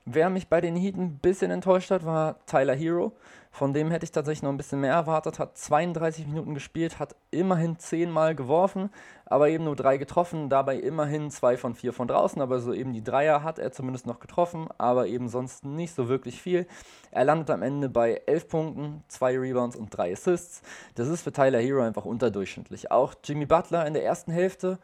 Wer 0.05 0.29
mich 0.29 0.49
bei 0.49 0.59
den 0.59 0.75
Heat 0.75 0.97
ein 0.97 1.19
bisschen 1.19 1.49
enttäuscht 1.49 1.89
hat, 1.89 2.05
war 2.05 2.35
Tyler 2.45 2.75
Hero. 2.75 3.13
Von 3.51 3.71
dem 3.71 3.89
hätte 3.89 4.03
ich 4.03 4.11
tatsächlich 4.11 4.43
noch 4.43 4.49
ein 4.49 4.57
bisschen 4.57 4.81
mehr 4.81 4.91
erwartet. 4.91 5.39
Hat 5.39 5.57
32 5.57 6.27
Minuten 6.27 6.55
gespielt, 6.55 6.99
hat 6.99 7.15
immerhin 7.31 7.79
10 7.79 8.11
Mal 8.11 8.35
geworfen, 8.35 8.89
aber 9.25 9.47
eben 9.47 9.63
nur 9.63 9.77
3 9.77 9.95
getroffen. 9.97 10.49
Dabei 10.49 10.75
immerhin 10.77 11.31
2 11.31 11.55
von 11.55 11.73
4 11.73 11.93
von 11.93 12.09
draußen. 12.09 12.41
Aber 12.41 12.59
so 12.59 12.73
eben 12.73 12.91
die 12.91 13.03
Dreier 13.03 13.43
hat 13.43 13.59
er 13.59 13.71
zumindest 13.71 14.05
noch 14.05 14.19
getroffen, 14.19 14.67
aber 14.77 15.07
eben 15.07 15.29
sonst 15.29 15.63
nicht 15.63 15.95
so 15.95 16.09
wirklich 16.09 16.41
viel. 16.41 16.67
Er 17.11 17.23
landet 17.23 17.49
am 17.49 17.61
Ende 17.61 17.87
bei 17.87 18.23
11 18.25 18.47
Punkten, 18.49 19.03
2 19.07 19.39
Rebounds 19.39 19.77
und 19.77 19.95
3 19.95 20.11
Assists. 20.11 20.63
Das 20.95 21.07
ist 21.07 21.21
für 21.21 21.31
Tyler 21.31 21.59
Hero 21.59 21.81
einfach 21.81 22.03
unterdurchschnittlich. 22.03 22.91
Auch 22.91 23.13
Jimmy 23.23 23.45
Butler 23.45 23.85
in 23.87 23.93
der 23.93 24.03
ersten 24.03 24.33
Hälfte 24.33 24.79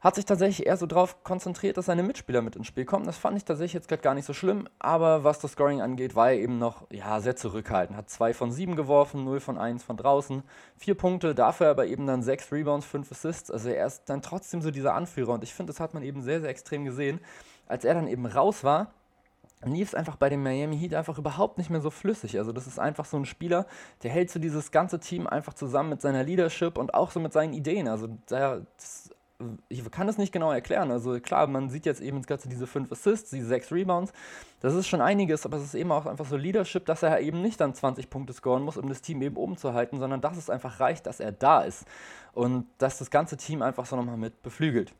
hat 0.00 0.14
sich 0.14 0.24
tatsächlich 0.24 0.66
eher 0.66 0.78
so 0.78 0.86
darauf 0.86 1.22
konzentriert, 1.24 1.76
dass 1.76 1.86
seine 1.86 2.02
Mitspieler 2.02 2.40
mit 2.40 2.56
ins 2.56 2.66
Spiel 2.66 2.86
kommen. 2.86 3.04
Das 3.04 3.18
fand 3.18 3.36
ich 3.36 3.44
tatsächlich 3.44 3.74
jetzt 3.74 3.88
gerade 3.88 4.02
gar 4.02 4.14
nicht 4.14 4.24
so 4.24 4.32
schlimm, 4.32 4.66
aber 4.78 5.24
was 5.24 5.40
das 5.40 5.52
Scoring 5.52 5.82
angeht, 5.82 6.16
war 6.16 6.30
er 6.30 6.38
eben 6.38 6.58
noch 6.58 6.86
ja, 6.90 7.20
sehr 7.20 7.36
zurückhaltend. 7.36 7.98
Hat 7.98 8.08
2 8.08 8.32
von 8.32 8.50
7 8.50 8.76
geworfen, 8.76 9.24
0 9.24 9.40
von 9.40 9.58
1 9.58 9.82
von 9.84 9.98
draußen, 9.98 10.42
4 10.78 10.94
Punkte, 10.94 11.34
dafür 11.34 11.68
aber 11.68 11.86
eben 11.86 12.06
dann 12.06 12.22
6 12.22 12.50
Rebounds, 12.50 12.86
5 12.86 13.12
Assists. 13.12 13.50
Also 13.50 13.68
er 13.68 13.86
ist 13.86 14.04
dann 14.06 14.22
trotzdem 14.22 14.62
so 14.62 14.70
dieser 14.70 14.94
Anführer 14.94 15.34
und 15.34 15.44
ich 15.44 15.52
finde, 15.52 15.72
das 15.72 15.80
hat 15.80 15.92
man 15.92 16.02
eben 16.02 16.22
sehr, 16.22 16.40
sehr 16.40 16.50
extrem 16.50 16.86
gesehen. 16.86 17.20
Als 17.66 17.84
er 17.84 17.94
dann 17.94 18.08
eben 18.08 18.24
raus 18.24 18.64
war, 18.64 18.92
lief 19.62 19.88
es 19.88 19.94
einfach 19.94 20.16
bei 20.16 20.30
dem 20.30 20.42
Miami 20.42 20.78
Heat 20.78 20.94
einfach 20.94 21.18
überhaupt 21.18 21.58
nicht 21.58 21.68
mehr 21.68 21.82
so 21.82 21.90
flüssig. 21.90 22.38
Also 22.38 22.52
das 22.52 22.66
ist 22.66 22.78
einfach 22.78 23.04
so 23.04 23.18
ein 23.18 23.26
Spieler, 23.26 23.66
der 24.02 24.10
hält 24.10 24.30
so 24.30 24.38
dieses 24.40 24.70
ganze 24.70 24.98
Team 24.98 25.26
einfach 25.26 25.52
zusammen 25.52 25.90
mit 25.90 26.00
seiner 26.00 26.24
Leadership 26.24 26.78
und 26.78 26.94
auch 26.94 27.10
so 27.10 27.20
mit 27.20 27.34
seinen 27.34 27.52
Ideen. 27.52 27.86
Also 27.86 28.06
der, 28.30 28.62
das 28.78 29.10
ich 29.68 29.88
kann 29.90 30.08
es 30.08 30.18
nicht 30.18 30.32
genau 30.32 30.52
erklären. 30.52 30.90
Also 30.90 31.18
klar, 31.20 31.46
man 31.46 31.70
sieht 31.70 31.86
jetzt 31.86 32.00
eben 32.00 32.22
jetzt 32.28 32.50
diese 32.50 32.66
fünf 32.66 32.92
Assists, 32.92 33.30
diese 33.30 33.46
sechs 33.46 33.72
Rebounds. 33.72 34.12
Das 34.60 34.74
ist 34.74 34.88
schon 34.88 35.00
einiges, 35.00 35.46
aber 35.46 35.56
es 35.56 35.64
ist 35.64 35.74
eben 35.74 35.92
auch 35.92 36.06
einfach 36.06 36.26
so 36.26 36.36
Leadership, 36.36 36.86
dass 36.86 37.02
er 37.02 37.20
eben 37.20 37.40
nicht 37.42 37.60
dann 37.60 37.74
20 37.74 38.10
Punkte 38.10 38.32
scoren 38.32 38.62
muss, 38.62 38.76
um 38.76 38.88
das 38.88 39.02
Team 39.02 39.22
eben 39.22 39.36
oben 39.36 39.56
zu 39.56 39.72
halten, 39.72 39.98
sondern 39.98 40.20
dass 40.20 40.36
es 40.36 40.50
einfach 40.50 40.80
reicht, 40.80 41.06
dass 41.06 41.20
er 41.20 41.32
da 41.32 41.62
ist. 41.62 41.84
Und 42.32 42.66
dass 42.78 42.98
das 42.98 43.10
ganze 43.10 43.36
Team 43.36 43.62
einfach 43.62 43.86
so 43.86 43.96
nochmal 43.96 44.16
mit 44.16 44.42
beflügelt. 44.42 44.92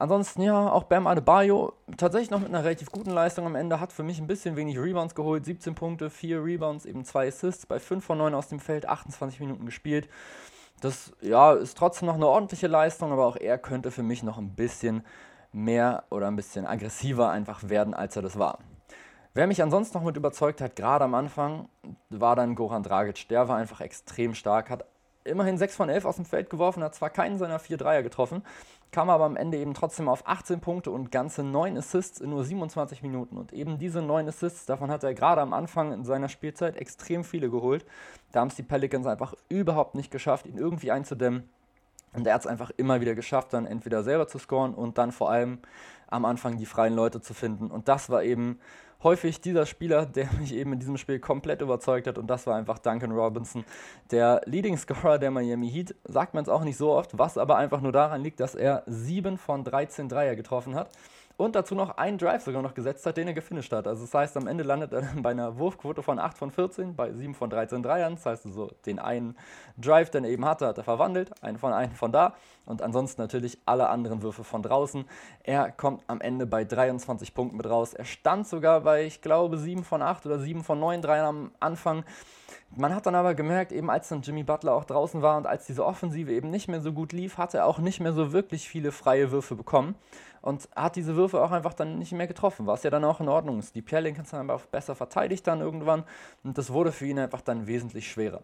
Ansonsten 0.00 0.40
ja, 0.40 0.70
auch 0.70 0.84
Bam 0.84 1.06
Adebayo 1.06 1.74
tatsächlich 1.98 2.30
noch 2.30 2.40
mit 2.40 2.48
einer 2.48 2.64
relativ 2.64 2.90
guten 2.90 3.10
Leistung 3.10 3.44
am 3.44 3.54
Ende, 3.54 3.80
hat 3.80 3.92
für 3.92 4.02
mich 4.02 4.18
ein 4.18 4.26
bisschen 4.26 4.56
wenig 4.56 4.78
Rebounds 4.78 5.14
geholt, 5.14 5.44
17 5.44 5.74
Punkte, 5.74 6.08
4 6.08 6.42
Rebounds, 6.42 6.86
eben 6.86 7.04
2 7.04 7.28
Assists, 7.28 7.66
bei 7.66 7.78
5 7.78 8.02
von 8.02 8.16
9 8.16 8.32
aus 8.32 8.48
dem 8.48 8.60
Feld, 8.60 8.88
28 8.88 9.40
Minuten 9.40 9.66
gespielt. 9.66 10.08
Das 10.80 11.12
ja, 11.20 11.52
ist 11.52 11.76
trotzdem 11.76 12.06
noch 12.06 12.14
eine 12.14 12.26
ordentliche 12.26 12.66
Leistung, 12.66 13.12
aber 13.12 13.26
auch 13.26 13.36
er 13.36 13.58
könnte 13.58 13.90
für 13.90 14.02
mich 14.02 14.22
noch 14.22 14.38
ein 14.38 14.54
bisschen 14.54 15.04
mehr 15.52 16.04
oder 16.10 16.26
ein 16.28 16.36
bisschen 16.36 16.66
aggressiver 16.66 17.30
einfach 17.30 17.68
werden, 17.68 17.92
als 17.92 18.16
er 18.16 18.22
das 18.22 18.38
war. 18.38 18.58
Wer 19.32 19.46
mich 19.46 19.62
ansonsten 19.62 19.96
noch 19.96 20.04
mit 20.04 20.16
überzeugt 20.16 20.60
hat, 20.60 20.74
gerade 20.74 21.04
am 21.04 21.14
Anfang, 21.14 21.68
war 22.08 22.34
dann 22.34 22.56
Goran 22.56 22.82
Dragic. 22.82 23.28
Der 23.28 23.46
war 23.46 23.56
einfach 23.56 23.80
extrem 23.80 24.34
stark, 24.34 24.70
hat 24.70 24.84
immerhin 25.24 25.58
6 25.58 25.76
von 25.76 25.88
11 25.88 26.04
aus 26.04 26.16
dem 26.16 26.24
Feld 26.24 26.50
geworfen, 26.50 26.82
hat 26.82 26.94
zwar 26.94 27.10
keinen 27.10 27.38
seiner 27.38 27.58
4 27.58 27.76
Dreier 27.76 28.02
getroffen, 28.02 28.42
kam 28.90 29.10
aber 29.10 29.24
am 29.24 29.36
Ende 29.36 29.58
eben 29.58 29.74
trotzdem 29.74 30.08
auf 30.08 30.26
18 30.26 30.60
Punkte 30.60 30.90
und 30.90 31.12
ganze 31.12 31.42
9 31.42 31.76
Assists 31.78 32.20
in 32.20 32.30
nur 32.30 32.44
27 32.44 33.02
Minuten. 33.02 33.36
Und 33.36 33.52
eben 33.52 33.78
diese 33.78 34.02
9 34.02 34.28
Assists, 34.28 34.66
davon 34.66 34.90
hat 34.90 35.04
er 35.04 35.14
gerade 35.14 35.40
am 35.40 35.52
Anfang 35.52 35.92
in 35.92 36.04
seiner 36.04 36.28
Spielzeit 36.28 36.76
extrem 36.76 37.24
viele 37.24 37.50
geholt. 37.50 37.84
Da 38.32 38.40
haben 38.40 38.48
es 38.48 38.56
die 38.56 38.62
Pelicans 38.62 39.06
einfach 39.06 39.34
überhaupt 39.48 39.94
nicht 39.94 40.10
geschafft, 40.10 40.46
ihn 40.46 40.58
irgendwie 40.58 40.90
einzudämmen. 40.90 41.48
Und 42.12 42.26
er 42.26 42.34
hat 42.34 42.40
es 42.40 42.46
einfach 42.46 42.70
immer 42.76 43.00
wieder 43.00 43.14
geschafft, 43.14 43.52
dann 43.52 43.66
entweder 43.66 44.02
selber 44.02 44.26
zu 44.26 44.38
scoren 44.38 44.74
und 44.74 44.98
dann 44.98 45.12
vor 45.12 45.30
allem 45.30 45.58
am 46.08 46.24
Anfang 46.24 46.56
die 46.58 46.66
freien 46.66 46.94
Leute 46.94 47.20
zu 47.20 47.34
finden. 47.34 47.70
Und 47.70 47.88
das 47.88 48.10
war 48.10 48.24
eben 48.24 48.58
häufig 49.02 49.40
dieser 49.40 49.66
Spieler, 49.66 50.06
der 50.06 50.28
mich 50.38 50.54
eben 50.54 50.72
in 50.72 50.78
diesem 50.78 50.96
Spiel 50.96 51.18
komplett 51.18 51.62
überzeugt 51.62 52.06
hat 52.06 52.18
und 52.18 52.26
das 52.26 52.46
war 52.46 52.56
einfach 52.56 52.78
Duncan 52.78 53.12
Robinson, 53.12 53.64
der 54.10 54.40
Leading 54.44 54.76
Scorer 54.76 55.18
der 55.18 55.30
Miami 55.30 55.70
Heat. 55.70 55.94
Sagt 56.04 56.34
man 56.34 56.42
es 56.42 56.48
auch 56.48 56.64
nicht 56.64 56.76
so 56.76 56.92
oft, 56.92 57.18
was 57.18 57.38
aber 57.38 57.56
einfach 57.56 57.80
nur 57.80 57.92
daran 57.92 58.22
liegt, 58.22 58.40
dass 58.40 58.54
er 58.54 58.82
7 58.86 59.38
von 59.38 59.64
13 59.64 60.08
Dreier 60.08 60.36
getroffen 60.36 60.74
hat 60.74 60.90
und 61.40 61.56
dazu 61.56 61.74
noch 61.74 61.96
einen 61.96 62.18
Drive 62.18 62.42
sogar 62.44 62.60
noch 62.60 62.74
gesetzt 62.74 63.06
hat, 63.06 63.16
den 63.16 63.26
er 63.26 63.34
gefinisht 63.34 63.72
hat. 63.72 63.86
Also 63.86 64.02
das 64.02 64.12
heißt, 64.12 64.36
am 64.36 64.46
Ende 64.46 64.62
landet 64.62 64.92
er 64.92 65.02
bei 65.16 65.30
einer 65.30 65.58
Wurfquote 65.58 66.02
von 66.02 66.18
8 66.18 66.36
von 66.36 66.50
14, 66.50 66.94
bei 66.94 67.12
7 67.12 67.34
von 67.34 67.48
13 67.48 67.82
Dreiern. 67.82 68.16
Das 68.16 68.26
heißt, 68.26 68.46
also 68.46 68.70
den 68.84 68.98
einen 68.98 69.36
Drive, 69.78 70.10
den 70.10 70.24
er 70.24 70.30
eben 70.30 70.44
hatte, 70.44 70.66
hat 70.66 70.76
er 70.76 70.84
verwandelt, 70.84 71.30
einen 71.42 71.58
von 71.58 71.72
einen 71.72 71.94
von 71.94 72.12
da 72.12 72.34
und 72.66 72.82
ansonsten 72.82 73.22
natürlich 73.22 73.58
alle 73.64 73.88
anderen 73.88 74.22
Würfe 74.22 74.44
von 74.44 74.62
draußen. 74.62 75.04
Er 75.42 75.70
kommt 75.72 76.02
am 76.08 76.20
Ende 76.20 76.46
bei 76.46 76.64
23 76.64 77.34
Punkten 77.34 77.56
mit 77.56 77.68
raus. 77.68 77.94
Er 77.94 78.04
stand 78.04 78.46
sogar 78.46 78.82
bei, 78.82 79.04
ich 79.04 79.22
glaube, 79.22 79.56
7 79.56 79.82
von 79.82 80.02
8 80.02 80.26
oder 80.26 80.38
7 80.38 80.62
von 80.62 80.78
9 80.78 81.00
Dreiern 81.00 81.26
am 81.26 81.52
Anfang. 81.58 82.04
Man 82.76 82.94
hat 82.94 83.06
dann 83.06 83.14
aber 83.14 83.34
gemerkt, 83.34 83.72
eben 83.72 83.90
als 83.90 84.08
dann 84.08 84.22
Jimmy 84.22 84.44
Butler 84.44 84.74
auch 84.74 84.84
draußen 84.84 85.22
war 85.22 85.36
und 85.38 85.46
als 85.46 85.66
diese 85.66 85.84
Offensive 85.84 86.32
eben 86.32 86.50
nicht 86.50 86.68
mehr 86.68 86.80
so 86.80 86.92
gut 86.92 87.12
lief, 87.12 87.38
hat 87.38 87.54
er 87.54 87.66
auch 87.66 87.78
nicht 87.78 87.98
mehr 87.98 88.12
so 88.12 88.32
wirklich 88.32 88.68
viele 88.68 88.92
freie 88.92 89.32
Würfe 89.32 89.56
bekommen 89.56 89.96
und 90.42 90.68
hat 90.74 90.96
diese 90.96 91.16
Würfe 91.16 91.42
auch 91.42 91.50
einfach 91.50 91.74
dann 91.74 91.98
nicht 91.98 92.12
mehr 92.12 92.26
getroffen, 92.26 92.66
was 92.66 92.82
ja 92.82 92.90
dann 92.90 93.04
auch 93.04 93.20
in 93.20 93.28
Ordnung 93.28 93.58
ist. 93.58 93.74
Die 93.74 93.82
Pelicans 93.82 94.32
haben 94.32 94.50
aber 94.50 94.60
auch 94.60 94.66
besser 94.66 94.94
verteidigt 94.94 95.46
dann 95.46 95.60
irgendwann 95.60 96.04
und 96.44 96.56
das 96.58 96.72
wurde 96.72 96.92
für 96.92 97.06
ihn 97.06 97.18
einfach 97.18 97.40
dann 97.40 97.66
wesentlich 97.66 98.10
schwerer. 98.10 98.42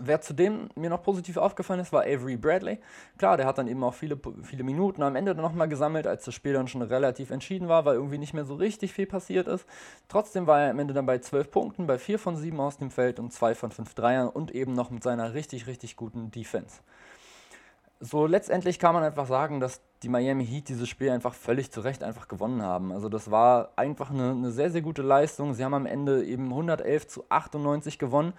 Wer 0.00 0.20
zudem 0.20 0.68
mir 0.76 0.90
noch 0.90 1.02
positiv 1.02 1.36
aufgefallen 1.38 1.80
ist, 1.80 1.92
war 1.92 2.02
Avery 2.02 2.36
Bradley. 2.36 2.78
Klar, 3.16 3.36
der 3.36 3.46
hat 3.46 3.58
dann 3.58 3.66
eben 3.66 3.82
auch 3.82 3.94
viele, 3.94 4.18
viele 4.44 4.62
Minuten 4.62 5.02
am 5.02 5.16
Ende 5.16 5.34
nochmal 5.34 5.68
gesammelt, 5.68 6.06
als 6.06 6.24
das 6.24 6.34
Spiel 6.34 6.52
dann 6.52 6.68
schon 6.68 6.82
relativ 6.82 7.30
entschieden 7.30 7.68
war, 7.68 7.84
weil 7.84 7.96
irgendwie 7.96 8.18
nicht 8.18 8.32
mehr 8.32 8.44
so 8.44 8.54
richtig 8.54 8.92
viel 8.92 9.06
passiert 9.06 9.48
ist. 9.48 9.66
Trotzdem 10.08 10.46
war 10.46 10.60
er 10.60 10.70
am 10.70 10.78
Ende 10.78 10.94
dann 10.94 11.06
bei 11.06 11.18
12 11.18 11.50
Punkten, 11.50 11.86
bei 11.88 11.98
4 11.98 12.18
von 12.18 12.36
7 12.36 12.60
aus 12.60 12.76
dem 12.76 12.92
Feld 12.92 13.18
und 13.18 13.32
2 13.32 13.56
von 13.56 13.72
5 13.72 13.94
Dreiern 13.94 14.28
und 14.28 14.52
eben 14.52 14.72
noch 14.72 14.90
mit 14.90 15.02
seiner 15.02 15.34
richtig, 15.34 15.66
richtig 15.66 15.96
guten 15.96 16.30
Defense. 16.30 16.80
So 17.98 18.26
letztendlich 18.26 18.78
kann 18.78 18.94
man 18.94 19.02
einfach 19.02 19.26
sagen, 19.26 19.58
dass 19.58 19.80
die 20.02 20.08
Miami 20.08 20.46
Heat 20.46 20.68
dieses 20.68 20.88
Spiel 20.88 21.10
einfach 21.10 21.34
völlig 21.34 21.72
zu 21.72 21.80
Recht 21.80 22.04
einfach 22.04 22.28
gewonnen 22.28 22.62
haben. 22.62 22.92
Also 22.92 23.08
das 23.08 23.30
war 23.30 23.70
einfach 23.76 24.10
eine, 24.10 24.30
eine, 24.30 24.50
sehr, 24.52 24.70
sehr 24.70 24.82
gute 24.82 25.02
Leistung. 25.02 25.54
Sie 25.54 25.64
haben 25.64 25.74
am 25.74 25.86
Ende 25.86 26.24
eben 26.24 26.48
111 26.50 27.08
zu 27.08 27.24
98 27.28 27.98
gewonnen. 27.98 28.32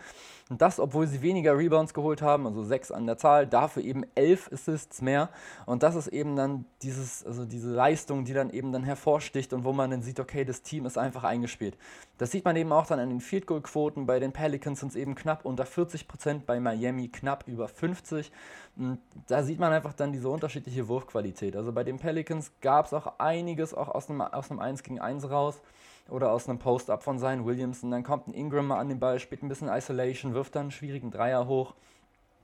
Und 0.49 0.61
das, 0.63 0.79
obwohl 0.79 1.05
sie 1.05 1.21
weniger 1.21 1.55
Rebounds 1.55 1.93
geholt 1.93 2.23
haben, 2.23 2.47
also 2.47 2.63
sechs 2.63 2.91
an 2.91 3.05
der 3.05 3.17
Zahl, 3.17 3.45
dafür 3.45 3.83
eben 3.83 4.03
elf 4.15 4.51
Assists 4.51 5.01
mehr. 5.01 5.29
Und 5.67 5.83
das 5.83 5.95
ist 5.95 6.07
eben 6.07 6.35
dann 6.35 6.65
dieses, 6.81 7.23
also 7.23 7.45
diese 7.45 7.69
Leistung, 7.69 8.25
die 8.25 8.33
dann 8.33 8.49
eben 8.49 8.71
dann 8.71 8.83
hervorsticht 8.83 9.53
und 9.53 9.63
wo 9.63 9.73
man 9.73 9.91
dann 9.91 10.01
sieht, 10.01 10.19
okay, 10.19 10.45
das 10.45 10.63
Team 10.63 10.87
ist 10.87 10.97
einfach 10.97 11.23
eingespielt. 11.23 11.77
Das 12.17 12.31
sieht 12.31 12.45
man 12.45 12.55
eben 12.55 12.71
auch 12.71 12.87
dann 12.87 12.99
an 12.99 13.09
den 13.09 13.21
Field 13.21 13.45
Goal 13.45 13.61
Quoten. 13.61 14.07
Bei 14.07 14.19
den 14.19 14.31
Pelicans 14.31 14.79
sind 14.79 14.89
es 14.89 14.95
eben 14.95 15.13
knapp 15.13 15.45
unter 15.45 15.65
40 15.65 16.07
Prozent, 16.07 16.45
bei 16.47 16.59
Miami 16.59 17.09
knapp 17.09 17.47
über 17.47 17.67
50. 17.67 18.31
Und 18.75 18.99
da 19.27 19.43
sieht 19.43 19.59
man 19.59 19.71
einfach 19.71 19.93
dann 19.93 20.13
diese 20.13 20.29
unterschiedliche 20.29 20.87
Wurfqualität 20.87 21.48
steht. 21.49 21.55
Also 21.55 21.71
bei 21.71 21.83
den 21.83 21.97
Pelicans 21.97 22.51
gab 22.61 22.85
es 22.85 22.93
auch 22.93 23.13
einiges 23.17 23.73
auch 23.73 23.89
aus 23.89 24.09
einem, 24.09 24.21
aus 24.21 24.51
einem 24.51 24.59
1 24.59 24.83
gegen 24.83 24.99
1 24.99 25.29
raus 25.29 25.61
oder 26.09 26.31
aus 26.31 26.47
einem 26.47 26.59
Post-Up 26.59 27.03
von 27.03 27.19
Zion 27.19 27.45
Williamson. 27.45 27.91
Dann 27.91 28.03
kommt 28.03 28.27
ein 28.27 28.33
Ingram 28.33 28.67
mal 28.67 28.79
an 28.79 28.89
den 28.89 28.99
Ball, 28.99 29.19
spielt 29.19 29.43
ein 29.43 29.49
bisschen 29.49 29.69
Isolation, 29.69 30.33
wirft 30.33 30.55
dann 30.55 30.63
einen 30.63 30.71
schwierigen 30.71 31.11
Dreier 31.11 31.47
hoch. 31.47 31.73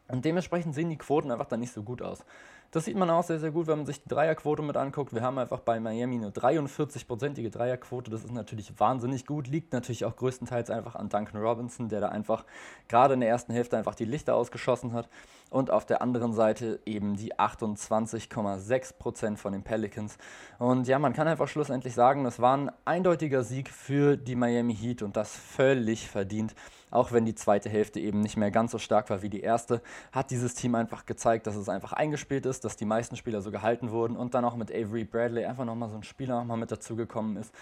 Und 0.08 0.24
dementsprechend 0.24 0.76
sehen 0.76 0.90
die 0.90 0.98
Quoten 0.98 1.32
einfach 1.32 1.48
dann 1.48 1.60
nicht 1.60 1.74
so 1.74 1.82
gut 1.82 2.02
aus. 2.02 2.24
Das 2.72 2.86
sieht 2.86 2.98
man 2.98 3.10
auch 3.10 3.24
sehr, 3.24 3.40
sehr 3.40 3.52
gut, 3.52 3.68
wenn 3.68 3.78
man 3.78 3.86
sich 3.86 4.04
die 4.04 4.10
Dreierquote 4.10 4.62
mit 4.62 4.76
anguckt. 4.76 5.14
Wir 5.14 5.22
haben 5.22 5.38
einfach 5.38 5.60
bei 5.60 5.80
Miami 5.80 6.16
eine 6.16 6.32
43-prozentige 6.32 7.50
Dreierquote. 7.50 8.12
Das 8.12 8.24
ist 8.24 8.34
natürlich 8.34 8.80
wahnsinnig 8.80 9.26
gut. 9.26 9.48
Liegt 9.48 9.74
natürlich 9.74 10.06
auch 10.06 10.16
größtenteils 10.16 10.70
einfach 10.70 10.96
an 10.96 11.10
Duncan 11.10 11.42
Robinson, 11.42 11.88
der 11.88 12.02
da 12.02 12.10
einfach 12.10 12.46
gerade 12.88 13.14
in 13.14 13.22
der 13.22 13.30
ersten 13.30 13.54
Hälfte 13.54 13.78
einfach 13.78 13.96
die 13.96 14.06
Lichter 14.06 14.36
ausgeschossen 14.36 14.94
hat. 14.94 15.08
Und 15.50 15.72
auf 15.72 15.86
der 15.86 16.02
anderen 16.02 16.34
Seite 16.34 16.80
eben 16.86 17.16
die 17.16 17.36
28,6% 17.36 19.38
von 19.38 19.54
den 19.54 19.64
Pelicans. 19.64 20.18
Und 20.60 20.88
ja, 20.88 21.00
man 21.00 21.14
kann 21.14 21.28
einfach 21.28 21.48
schlussendlich 21.48 21.94
sagen, 21.94 22.24
das 22.24 22.40
war 22.40 22.58
ein 22.58 22.72
eindeutiger 22.84 23.44
Sieg 23.44 23.70
für 23.70 24.18
die 24.18 24.36
Miami 24.36 24.76
Heat 24.76 25.02
und 25.02 25.16
das 25.16 25.36
völlig 25.36 26.10
verdient. 26.10 26.56
Auch 26.96 27.12
wenn 27.12 27.26
die 27.26 27.36
zweite 27.36 27.70
Hälfte 27.70 28.00
eben 28.00 28.22
nicht 28.22 28.38
mehr 28.38 28.52
ganz 28.52 28.72
so 28.72 28.78
stark 28.78 29.10
war 29.10 29.22
wie 29.22 29.30
die 29.30 29.42
erste, 29.42 29.82
hat 30.14 30.32
dieses 30.32 30.56
Team 30.56 30.76
einfach 30.76 31.06
gezeigt, 31.06 31.46
dass 31.46 31.58
es 31.58 31.68
einfach 31.68 31.92
eingespielt 31.92 32.46
ist, 32.46 32.64
dass 32.64 32.78
die 32.78 32.86
meisten 32.86 33.18
Spieler 33.18 33.42
so 33.42 33.52
gehalten 33.52 33.92
wurden 33.92 34.16
und 34.16 34.34
dann 34.34 34.46
auch 34.46 34.56
mit 34.56 34.72
Avery 34.72 35.04
Bradley 35.04 35.46
einfach 35.46 35.66
nochmal 35.66 35.90
so 35.90 35.98
ein 35.98 36.04
Spieler 36.04 36.40
nochmal 36.40 36.58
mit 36.58 36.72
dazugekommen 36.72 37.36
ist, 37.36 37.54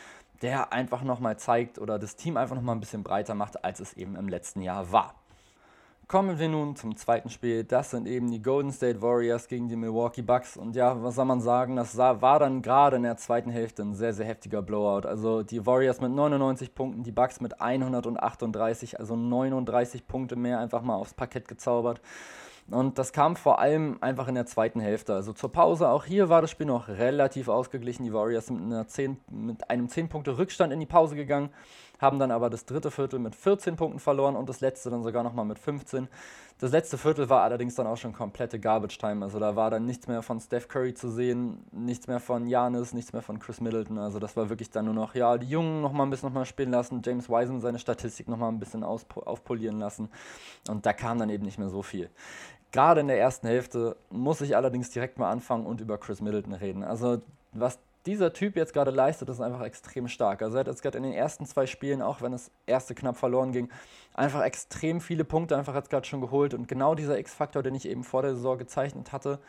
der 0.44 0.72
einfach 0.72 1.02
nochmal 1.02 1.38
zeigt 1.38 1.80
oder 1.80 1.98
das 1.98 2.16
Team 2.16 2.38
einfach 2.38 2.56
nochmal 2.56 2.76
ein 2.76 2.80
bisschen 2.80 3.02
breiter 3.02 3.34
macht, 3.34 3.64
als 3.64 3.80
es 3.80 3.94
eben 3.94 4.16
im 4.16 4.30
letzten 4.30 4.62
Jahr 4.62 4.92
war. 4.92 5.16
Kommen 6.14 6.38
wir 6.38 6.48
nun 6.48 6.76
zum 6.76 6.96
zweiten 6.96 7.32
Spiel. 7.32 7.64
Das 7.64 7.90
sind 7.90 8.08
eben 8.08 8.30
die 8.30 8.40
Golden 8.40 8.72
State 8.72 9.02
Warriors 9.02 9.48
gegen 9.48 9.68
die 9.68 9.76
Milwaukee 9.76 10.22
Bucks. 10.22 10.58
Und 10.58 10.76
ja, 10.76 11.02
was 11.02 11.16
soll 11.16 11.26
man 11.26 11.42
sagen? 11.42 11.76
Das 11.76 11.98
war 11.98 12.38
dann 12.38 12.62
gerade 12.62 12.98
in 12.98 13.02
der 13.02 13.18
zweiten 13.18 13.50
Hälfte 13.50 13.82
ein 13.82 13.96
sehr, 13.96 14.14
sehr 14.14 14.28
heftiger 14.28 14.62
Blowout. 14.62 15.08
Also 15.08 15.42
die 15.42 15.66
Warriors 15.66 16.02
mit 16.02 16.12
99 16.12 16.76
Punkten, 16.76 17.02
die 17.02 17.12
Bucks 17.12 17.42
mit 17.42 17.60
138, 17.60 19.00
also 19.00 19.16
39 19.16 20.06
Punkte 20.06 20.36
mehr 20.36 20.60
einfach 20.60 20.84
mal 20.84 20.98
aufs 20.98 21.16
Parkett 21.16 21.48
gezaubert. 21.48 22.00
Und 22.70 23.00
das 23.00 23.12
kam 23.12 23.36
vor 23.36 23.58
allem 23.58 23.98
einfach 24.02 24.28
in 24.28 24.36
der 24.36 24.46
zweiten 24.46 24.82
Hälfte. 24.82 25.16
Also 25.16 25.34
zur 25.34 25.52
Pause, 25.52 25.90
auch 25.90 26.06
hier 26.06 26.30
war 26.30 26.42
das 26.42 26.52
Spiel 26.52 26.68
noch 26.68 26.90
relativ 26.90 27.48
ausgeglichen. 27.48 28.04
Die 28.04 28.14
Warriors 28.14 28.46
sind 28.46 28.70
mit, 28.70 28.90
10, 28.90 29.18
mit 29.32 29.70
einem 29.72 29.88
10-Punkte-Rückstand 29.88 30.72
in 30.72 30.80
die 30.80 30.86
Pause 30.86 31.16
gegangen, 31.16 31.50
haben 32.00 32.20
dann 32.20 32.32
aber 32.32 32.50
das 32.50 32.66
dritte 32.66 32.92
Viertel 32.92 33.20
mit 33.20 33.36
14 33.36 33.76
Punkten 33.76 34.00
verloren 34.00 34.36
und 34.36 34.50
das 34.50 34.62
letzte 34.62 34.90
dann 34.90 35.04
sogar 35.04 35.24
nochmal 35.24 35.46
mit 35.46 35.60
15. 35.60 36.08
Das 36.60 36.72
letzte 36.72 36.98
Viertel 36.98 37.30
war 37.30 37.42
allerdings 37.42 37.76
dann 37.76 37.88
auch 37.88 37.98
schon 37.98 38.14
komplette 38.14 38.60
Garbage 38.60 38.98
Time. 38.98 39.24
Also 39.24 39.40
da 39.40 39.56
war 39.56 39.72
dann 39.72 39.86
nichts 39.86 40.08
mehr 40.08 40.22
von 40.22 40.40
Steph 40.40 40.68
Curry 40.68 40.94
zu 40.94 41.10
sehen, 41.10 41.66
nichts 41.72 42.08
mehr 42.08 42.20
von 42.20 42.48
Janis, 42.48 42.94
nichts 42.94 43.14
mehr 43.14 43.22
von 43.22 43.40
Chris 43.40 43.60
Middleton. 43.62 43.98
Also 43.98 44.20
das 44.20 44.38
war 44.38 44.50
wirklich 44.50 44.70
dann 44.70 44.86
nur 44.86 44.94
noch, 44.94 45.16
ja, 45.16 45.38
die 45.38 45.48
Jungen 45.48 45.82
nochmal 45.82 46.08
ein 46.08 46.10
bisschen 46.10 46.30
nochmal 46.30 46.46
spielen 46.46 46.72
lassen, 46.72 47.02
James 47.04 47.30
Wiseman 47.30 47.62
seine 47.62 47.80
Statistik 47.80 48.28
nochmal 48.28 48.50
ein 48.50 48.60
bisschen 48.60 48.84
aufpolieren 48.84 49.80
lassen. 49.80 50.10
Und 50.70 50.86
da 50.86 50.94
kam 50.94 51.20
dann 51.20 51.30
eben 51.30 51.44
nicht 51.44 51.58
mehr 51.58 51.70
so 51.70 51.82
viel. 51.82 52.10
Gerade 52.72 53.02
in 53.02 53.08
der 53.08 53.20
ersten 53.20 53.48
Hälfte 53.48 53.98
muss 54.10 54.42
ich 54.42 54.56
allerdings 54.56 54.90
direkt 54.90 55.20
mal 55.20 55.30
anfangen 55.30 55.66
und 55.66 55.80
über 55.80 55.98
Chris 55.98 56.22
Middleton 56.22 56.54
reden. 56.54 56.84
Also 56.84 57.22
was 57.52 57.78
dieser 58.06 58.34
Typ 58.34 58.56
jetzt 58.56 58.74
gerade 58.74 58.92
leistet, 58.92 59.30
ist 59.30 59.42
einfach 59.42 59.62
extrem 59.62 60.08
stark. 60.08 60.42
Also 60.42 60.58
er 60.58 60.62
hat 60.62 60.68
jetzt 60.68 60.82
gerade 60.82 60.98
in 60.98 61.04
den 61.04 61.14
ersten 61.14 61.46
zwei 61.46 61.66
Spielen, 61.66 62.02
auch 62.02 62.22
wenn 62.22 62.32
das 62.32 62.52
erste 62.66 62.96
knapp 62.96 63.18
verloren 63.18 63.52
ging, 63.52 63.70
einfach 64.14 64.44
extrem 64.44 65.02
viele 65.02 65.24
Punkte 65.24 65.58
einfach 65.58 65.76
jetzt 65.76 65.90
gerade 65.90 66.06
schon 66.06 66.22
geholt. 66.22 66.54
Und 66.54 66.68
genau 66.68 66.96
dieser 66.96 67.18
X-Faktor, 67.18 67.64
den 67.64 67.76
ich 67.76 67.88
eben 67.88 68.04
vor 68.04 68.22
der 68.22 68.36
Saison 68.36 68.58
gezeichnet 68.58 69.12
hatte, 69.12 69.40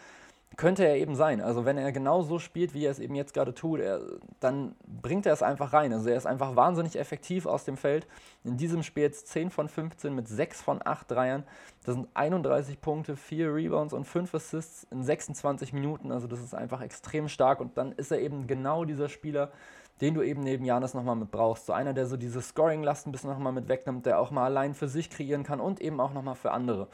könnte 0.56 0.86
er 0.86 0.96
eben 0.96 1.16
sein. 1.16 1.40
Also 1.40 1.64
wenn 1.64 1.78
er 1.78 1.92
genau 1.92 2.22
so 2.22 2.38
spielt, 2.38 2.74
wie 2.74 2.84
er 2.84 2.90
es 2.90 2.98
eben 2.98 3.14
jetzt 3.14 3.34
gerade 3.34 3.54
tut, 3.54 3.80
er, 3.80 4.00
dann 4.40 4.74
bringt 5.04 5.26
er 5.26 5.34
es 5.34 5.42
einfach 5.42 5.74
rein. 5.74 5.92
Also 5.92 6.08
er 6.08 6.16
ist 6.16 6.26
einfach 6.26 6.56
wahnsinnig 6.56 6.98
effektiv 6.98 7.44
aus 7.44 7.64
dem 7.64 7.76
Feld. 7.76 8.06
In 8.42 8.56
diesem 8.56 8.82
Spiel 8.82 9.02
jetzt 9.02 9.28
10 9.28 9.50
von 9.50 9.68
15 9.68 10.14
mit 10.14 10.26
6 10.26 10.62
von 10.62 10.80
8 10.82 11.10
Dreiern. 11.10 11.44
Das 11.84 11.94
sind 11.94 12.08
31 12.14 12.80
Punkte, 12.80 13.14
4 13.14 13.54
Rebounds 13.54 13.92
und 13.92 14.06
5 14.06 14.34
Assists 14.34 14.86
in 14.90 15.04
26 15.04 15.74
Minuten. 15.74 16.10
Also 16.10 16.26
das 16.26 16.40
ist 16.40 16.54
einfach 16.54 16.80
extrem 16.80 17.28
stark 17.28 17.60
und 17.60 17.76
dann 17.76 17.92
ist 17.92 18.12
er 18.12 18.20
eben 18.20 18.46
genau 18.46 18.86
dieser 18.86 19.10
Spieler, 19.10 19.52
den 20.00 20.14
du 20.14 20.22
eben 20.22 20.42
neben 20.42 20.64
Janis 20.64 20.94
nochmal 20.94 21.16
mit 21.16 21.30
brauchst. 21.30 21.66
So 21.66 21.74
einer, 21.74 21.92
der 21.92 22.06
so 22.06 22.16
diese 22.16 22.40
Scoring-Last 22.40 23.06
ein 23.06 23.12
bisschen 23.12 23.28
nochmal 23.28 23.52
mit 23.52 23.68
wegnimmt, 23.68 24.06
der 24.06 24.18
auch 24.18 24.30
mal 24.30 24.46
allein 24.46 24.72
für 24.72 24.88
sich 24.88 25.10
kreieren 25.10 25.42
kann 25.42 25.60
und 25.60 25.82
eben 25.82 26.00
auch 26.00 26.14
nochmal 26.14 26.34
für 26.34 26.52
andere. 26.52 26.88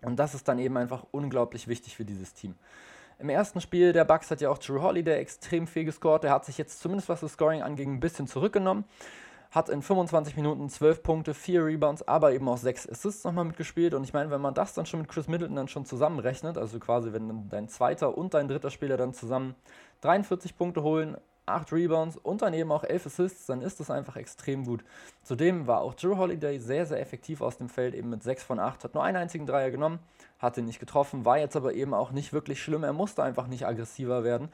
Und 0.00 0.16
das 0.16 0.34
ist 0.34 0.48
dann 0.48 0.58
eben 0.58 0.78
einfach 0.78 1.04
unglaublich 1.10 1.68
wichtig 1.68 1.96
für 1.96 2.06
dieses 2.06 2.32
Team. 2.32 2.54
Im 3.18 3.30
ersten 3.30 3.62
Spiel 3.62 3.94
der 3.94 4.04
Bucks 4.04 4.30
hat 4.30 4.42
ja 4.42 4.50
auch 4.50 4.58
Drew 4.58 4.82
Holiday 4.82 5.18
extrem 5.18 5.66
viel 5.66 5.84
gescored. 5.84 6.22
Der 6.22 6.30
hat 6.30 6.44
sich 6.44 6.58
jetzt 6.58 6.80
zumindest 6.80 7.08
was 7.08 7.20
das 7.20 7.32
Scoring 7.32 7.62
angeht 7.62 7.86
ein 7.86 7.98
bisschen 7.98 8.26
zurückgenommen. 8.26 8.84
Hat 9.50 9.70
in 9.70 9.80
25 9.80 10.36
Minuten 10.36 10.68
12 10.68 11.02
Punkte, 11.02 11.32
4 11.32 11.64
Rebounds, 11.64 12.06
aber 12.06 12.32
eben 12.32 12.46
auch 12.46 12.58
6 12.58 12.90
Assists 12.90 13.24
nochmal 13.24 13.46
mitgespielt. 13.46 13.94
Und 13.94 14.04
ich 14.04 14.12
meine, 14.12 14.30
wenn 14.30 14.42
man 14.42 14.52
das 14.52 14.74
dann 14.74 14.84
schon 14.84 15.00
mit 15.00 15.08
Chris 15.08 15.28
Middleton 15.28 15.56
dann 15.56 15.68
schon 15.68 15.86
zusammenrechnet, 15.86 16.58
also 16.58 16.78
quasi 16.78 17.12
wenn 17.14 17.48
dein 17.48 17.68
zweiter 17.68 18.18
und 18.18 18.34
dein 18.34 18.48
dritter 18.48 18.70
Spieler 18.70 18.98
dann 18.98 19.14
zusammen 19.14 19.54
43 20.02 20.58
Punkte 20.58 20.82
holen, 20.82 21.16
8 21.46 21.72
Rebounds 21.72 22.16
und 22.16 22.42
dann 22.42 22.54
eben 22.54 22.72
auch 22.72 22.84
11 22.84 23.06
Assists, 23.06 23.46
dann 23.46 23.62
ist 23.62 23.80
das 23.80 23.90
einfach 23.90 24.16
extrem 24.16 24.64
gut. 24.64 24.84
Zudem 25.22 25.66
war 25.66 25.80
auch 25.80 25.94
Drew 25.94 26.16
Holiday 26.16 26.58
sehr, 26.58 26.86
sehr 26.86 27.00
effektiv 27.00 27.40
aus 27.40 27.56
dem 27.56 27.68
Feld, 27.68 27.94
eben 27.94 28.10
mit 28.10 28.22
6 28.22 28.42
von 28.42 28.58
8, 28.58 28.84
hat 28.84 28.94
nur 28.94 29.04
einen 29.04 29.16
einzigen 29.16 29.46
Dreier 29.46 29.70
genommen, 29.70 30.00
hat 30.38 30.58
ihn 30.58 30.64
nicht 30.64 30.80
getroffen, 30.80 31.24
war 31.24 31.38
jetzt 31.38 31.56
aber 31.56 31.74
eben 31.74 31.94
auch 31.94 32.10
nicht 32.10 32.32
wirklich 32.32 32.62
schlimm, 32.62 32.84
er 32.84 32.92
musste 32.92 33.22
einfach 33.22 33.46
nicht 33.46 33.66
aggressiver 33.66 34.24
werden, 34.24 34.48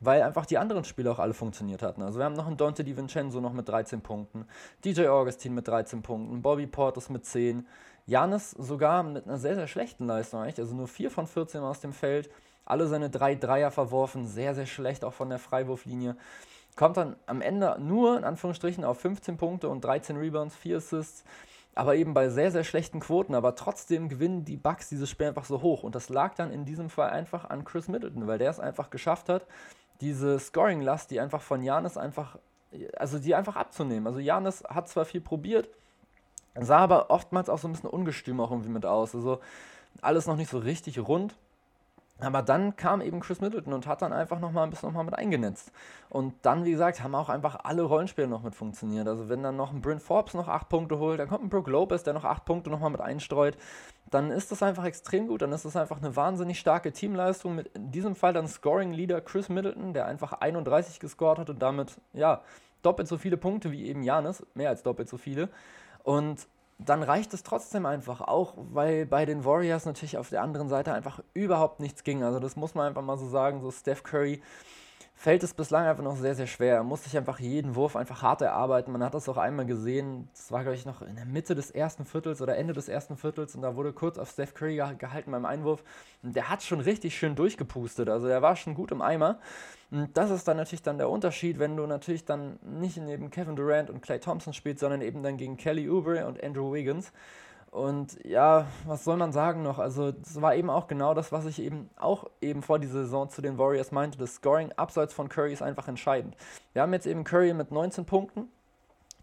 weil 0.00 0.22
einfach 0.22 0.46
die 0.46 0.58
anderen 0.58 0.84
Spiele 0.84 1.12
auch 1.12 1.20
alle 1.20 1.34
funktioniert 1.34 1.82
hatten. 1.82 2.02
Also 2.02 2.18
wir 2.18 2.24
haben 2.24 2.34
noch 2.34 2.48
einen 2.48 2.56
Dante 2.56 2.82
DiVincenzo 2.82 3.40
noch 3.40 3.52
mit 3.52 3.68
13 3.68 4.00
Punkten, 4.00 4.46
DJ 4.84 5.06
Augustin 5.06 5.54
mit 5.54 5.68
13 5.68 6.02
Punkten, 6.02 6.42
Bobby 6.42 6.66
Portis 6.66 7.08
mit 7.08 7.24
10, 7.24 7.66
Janis 8.06 8.50
sogar 8.52 9.02
mit 9.02 9.26
einer 9.26 9.38
sehr, 9.38 9.54
sehr 9.54 9.68
schlechten 9.68 10.06
Leistung 10.06 10.40
eigentlich, 10.40 10.58
also 10.58 10.74
nur 10.74 10.88
4 10.88 11.10
von 11.10 11.26
14 11.26 11.60
aus 11.62 11.80
dem 11.80 11.92
Feld, 11.92 12.30
alle 12.64 12.86
seine 12.86 13.10
drei 13.10 13.34
Dreier 13.34 13.70
verworfen, 13.70 14.26
sehr, 14.26 14.54
sehr 14.54 14.66
schlecht 14.66 15.04
auch 15.04 15.12
von 15.12 15.28
der 15.28 15.38
Freiwurflinie. 15.38 16.16
Kommt 16.76 16.96
dann 16.96 17.16
am 17.26 17.42
Ende 17.42 17.76
nur 17.80 18.16
in 18.16 18.24
Anführungsstrichen 18.24 18.84
auf 18.84 19.00
15 19.00 19.36
Punkte 19.36 19.68
und 19.68 19.84
13 19.84 20.16
Rebounds, 20.16 20.56
4 20.56 20.78
Assists, 20.78 21.24
aber 21.74 21.96
eben 21.96 22.14
bei 22.14 22.28
sehr, 22.28 22.50
sehr 22.50 22.64
schlechten 22.64 23.00
Quoten. 23.00 23.34
Aber 23.34 23.54
trotzdem 23.54 24.08
gewinnen 24.08 24.44
die 24.44 24.56
Bucks 24.56 24.88
dieses 24.88 25.10
Spiel 25.10 25.28
einfach 25.28 25.44
so 25.44 25.60
hoch. 25.60 25.82
Und 25.82 25.94
das 25.94 26.08
lag 26.08 26.34
dann 26.34 26.50
in 26.50 26.64
diesem 26.64 26.88
Fall 26.88 27.10
einfach 27.10 27.48
an 27.50 27.64
Chris 27.64 27.88
Middleton, 27.88 28.26
weil 28.26 28.38
der 28.38 28.50
es 28.50 28.60
einfach 28.60 28.90
geschafft 28.90 29.28
hat, 29.28 29.46
diese 30.00 30.38
Scoring-Last, 30.38 31.10
die 31.10 31.20
einfach 31.20 31.42
von 31.42 31.62
Janis 31.62 31.96
einfach, 31.96 32.38
also 32.96 33.18
die 33.18 33.34
einfach 33.34 33.56
abzunehmen. 33.56 34.06
Also 34.06 34.18
Janis 34.18 34.64
hat 34.64 34.88
zwar 34.88 35.04
viel 35.04 35.20
probiert, 35.20 35.68
sah 36.54 36.78
aber 36.78 37.10
oftmals 37.10 37.48
auch 37.48 37.58
so 37.58 37.68
ein 37.68 37.72
bisschen 37.72 37.90
ungestüm 37.90 38.40
auch 38.40 38.50
irgendwie 38.50 38.70
mit 38.70 38.86
aus. 38.86 39.14
Also 39.14 39.40
alles 40.00 40.26
noch 40.26 40.36
nicht 40.36 40.50
so 40.50 40.58
richtig 40.58 40.98
rund. 40.98 41.36
Aber 42.20 42.40
dann 42.42 42.76
kam 42.76 43.00
eben 43.00 43.18
Chris 43.18 43.40
Middleton 43.40 43.72
und 43.72 43.86
hat 43.88 44.00
dann 44.02 44.12
einfach 44.12 44.38
nochmal 44.38 44.64
ein 44.64 44.70
bisschen 44.70 44.88
noch 44.88 44.94
mal 44.94 45.02
mit 45.02 45.14
eingenetzt. 45.14 45.72
Und 46.08 46.34
dann, 46.42 46.64
wie 46.64 46.70
gesagt, 46.70 47.02
haben 47.02 47.16
auch 47.16 47.28
einfach 47.28 47.64
alle 47.64 47.82
Rollenspiele 47.82 48.28
noch 48.28 48.44
mit 48.44 48.54
funktioniert. 48.54 49.08
Also 49.08 49.28
wenn 49.28 49.42
dann 49.42 49.56
noch 49.56 49.72
ein 49.72 49.80
Bryn 49.80 49.98
Forbes 49.98 50.34
noch 50.34 50.46
8 50.46 50.68
Punkte 50.68 50.98
holt, 50.98 51.18
dann 51.18 51.28
kommt 51.28 51.42
ein 51.42 51.48
Brook 51.48 51.66
Lopez, 51.66 52.04
der 52.04 52.14
noch 52.14 52.24
8 52.24 52.44
Punkte 52.44 52.70
nochmal 52.70 52.90
mit 52.90 53.00
einstreut, 53.00 53.56
dann 54.10 54.30
ist 54.30 54.52
das 54.52 54.62
einfach 54.62 54.84
extrem 54.84 55.26
gut. 55.26 55.42
Dann 55.42 55.52
ist 55.52 55.64
das 55.64 55.74
einfach 55.74 55.98
eine 55.98 56.14
wahnsinnig 56.14 56.60
starke 56.60 56.92
Teamleistung. 56.92 57.56
Mit 57.56 57.68
in 57.68 57.90
diesem 57.90 58.14
Fall 58.14 58.32
dann 58.32 58.46
Scoring-Leader 58.46 59.20
Chris 59.22 59.48
Middleton, 59.48 59.92
der 59.92 60.06
einfach 60.06 60.32
31 60.34 61.00
gescored 61.00 61.40
hat 61.40 61.50
und 61.50 61.60
damit, 61.60 62.00
ja, 62.12 62.42
doppelt 62.82 63.08
so 63.08 63.16
viele 63.16 63.36
Punkte 63.36 63.72
wie 63.72 63.86
eben 63.86 64.02
Janis, 64.04 64.46
mehr 64.54 64.68
als 64.68 64.84
doppelt 64.84 65.08
so 65.08 65.16
viele. 65.16 65.48
Und 66.02 66.46
dann 66.78 67.02
reicht 67.02 67.32
es 67.34 67.42
trotzdem 67.42 67.86
einfach 67.86 68.20
auch, 68.20 68.54
weil 68.56 69.06
bei 69.06 69.24
den 69.24 69.44
Warriors 69.44 69.84
natürlich 69.84 70.18
auf 70.18 70.30
der 70.30 70.42
anderen 70.42 70.68
Seite 70.68 70.92
einfach 70.92 71.20
überhaupt 71.34 71.80
nichts 71.80 72.02
ging. 72.02 72.22
Also 72.22 72.40
das 72.40 72.56
muss 72.56 72.74
man 72.74 72.88
einfach 72.88 73.02
mal 73.02 73.18
so 73.18 73.28
sagen, 73.28 73.60
so 73.60 73.70
Steph 73.70 74.02
Curry 74.02 74.42
fällt 75.22 75.44
es 75.44 75.54
bislang 75.54 75.86
einfach 75.86 76.02
noch 76.02 76.16
sehr, 76.16 76.34
sehr 76.34 76.48
schwer. 76.48 76.74
Er 76.74 76.82
muss 76.82 77.04
sich 77.04 77.16
einfach 77.16 77.38
jeden 77.38 77.76
Wurf 77.76 77.94
einfach 77.94 78.22
hart 78.22 78.42
erarbeiten. 78.42 78.90
Man 78.90 79.04
hat 79.04 79.14
das 79.14 79.28
auch 79.28 79.36
einmal 79.36 79.66
gesehen, 79.66 80.28
das 80.32 80.50
war, 80.50 80.62
glaube 80.62 80.74
ich, 80.74 80.84
noch 80.84 81.00
in 81.00 81.14
der 81.14 81.26
Mitte 81.26 81.54
des 81.54 81.70
ersten 81.70 82.04
Viertels 82.04 82.42
oder 82.42 82.56
Ende 82.56 82.72
des 82.72 82.88
ersten 82.88 83.16
Viertels 83.16 83.54
und 83.54 83.62
da 83.62 83.76
wurde 83.76 83.92
kurz 83.92 84.18
auf 84.18 84.30
Steph 84.30 84.52
Curry 84.52 84.82
gehalten 84.98 85.30
beim 85.30 85.44
Einwurf. 85.44 85.84
Und 86.24 86.34
der 86.34 86.48
hat 86.48 86.64
schon 86.64 86.80
richtig 86.80 87.16
schön 87.16 87.36
durchgepustet. 87.36 88.08
Also 88.08 88.26
der 88.26 88.42
war 88.42 88.56
schon 88.56 88.74
gut 88.74 88.90
im 88.90 89.00
Eimer. 89.00 89.38
Und 89.92 90.10
das 90.16 90.32
ist 90.32 90.48
dann 90.48 90.56
natürlich 90.56 90.82
dann 90.82 90.98
der 90.98 91.08
Unterschied, 91.08 91.60
wenn 91.60 91.76
du 91.76 91.86
natürlich 91.86 92.24
dann 92.24 92.58
nicht 92.60 92.96
neben 92.96 93.30
Kevin 93.30 93.54
Durant 93.54 93.90
und 93.90 94.02
Clay 94.02 94.18
Thompson 94.18 94.52
spielst, 94.52 94.80
sondern 94.80 95.02
eben 95.02 95.22
dann 95.22 95.36
gegen 95.36 95.56
Kelly 95.56 95.88
Oubre 95.88 96.26
und 96.26 96.42
Andrew 96.42 96.72
Wiggins. 96.72 97.12
Und 97.72 98.22
ja, 98.26 98.66
was 98.84 99.02
soll 99.02 99.16
man 99.16 99.32
sagen 99.32 99.62
noch? 99.62 99.78
Also, 99.78 100.12
das 100.12 100.42
war 100.42 100.54
eben 100.54 100.68
auch 100.68 100.88
genau 100.88 101.14
das, 101.14 101.32
was 101.32 101.46
ich 101.46 101.58
eben 101.58 101.88
auch 101.96 102.28
eben 102.42 102.62
vor 102.62 102.78
dieser 102.78 103.00
Saison 103.04 103.30
zu 103.30 103.40
den 103.40 103.56
Warriors 103.56 103.92
meinte. 103.92 104.18
Das 104.18 104.34
Scoring 104.34 104.72
abseits 104.76 105.14
von 105.14 105.30
Curry 105.30 105.54
ist 105.54 105.62
einfach 105.62 105.88
entscheidend. 105.88 106.36
Wir 106.74 106.82
haben 106.82 106.92
jetzt 106.92 107.06
eben 107.06 107.24
Curry 107.24 107.54
mit 107.54 107.70
19 107.70 108.04
Punkten, 108.04 108.48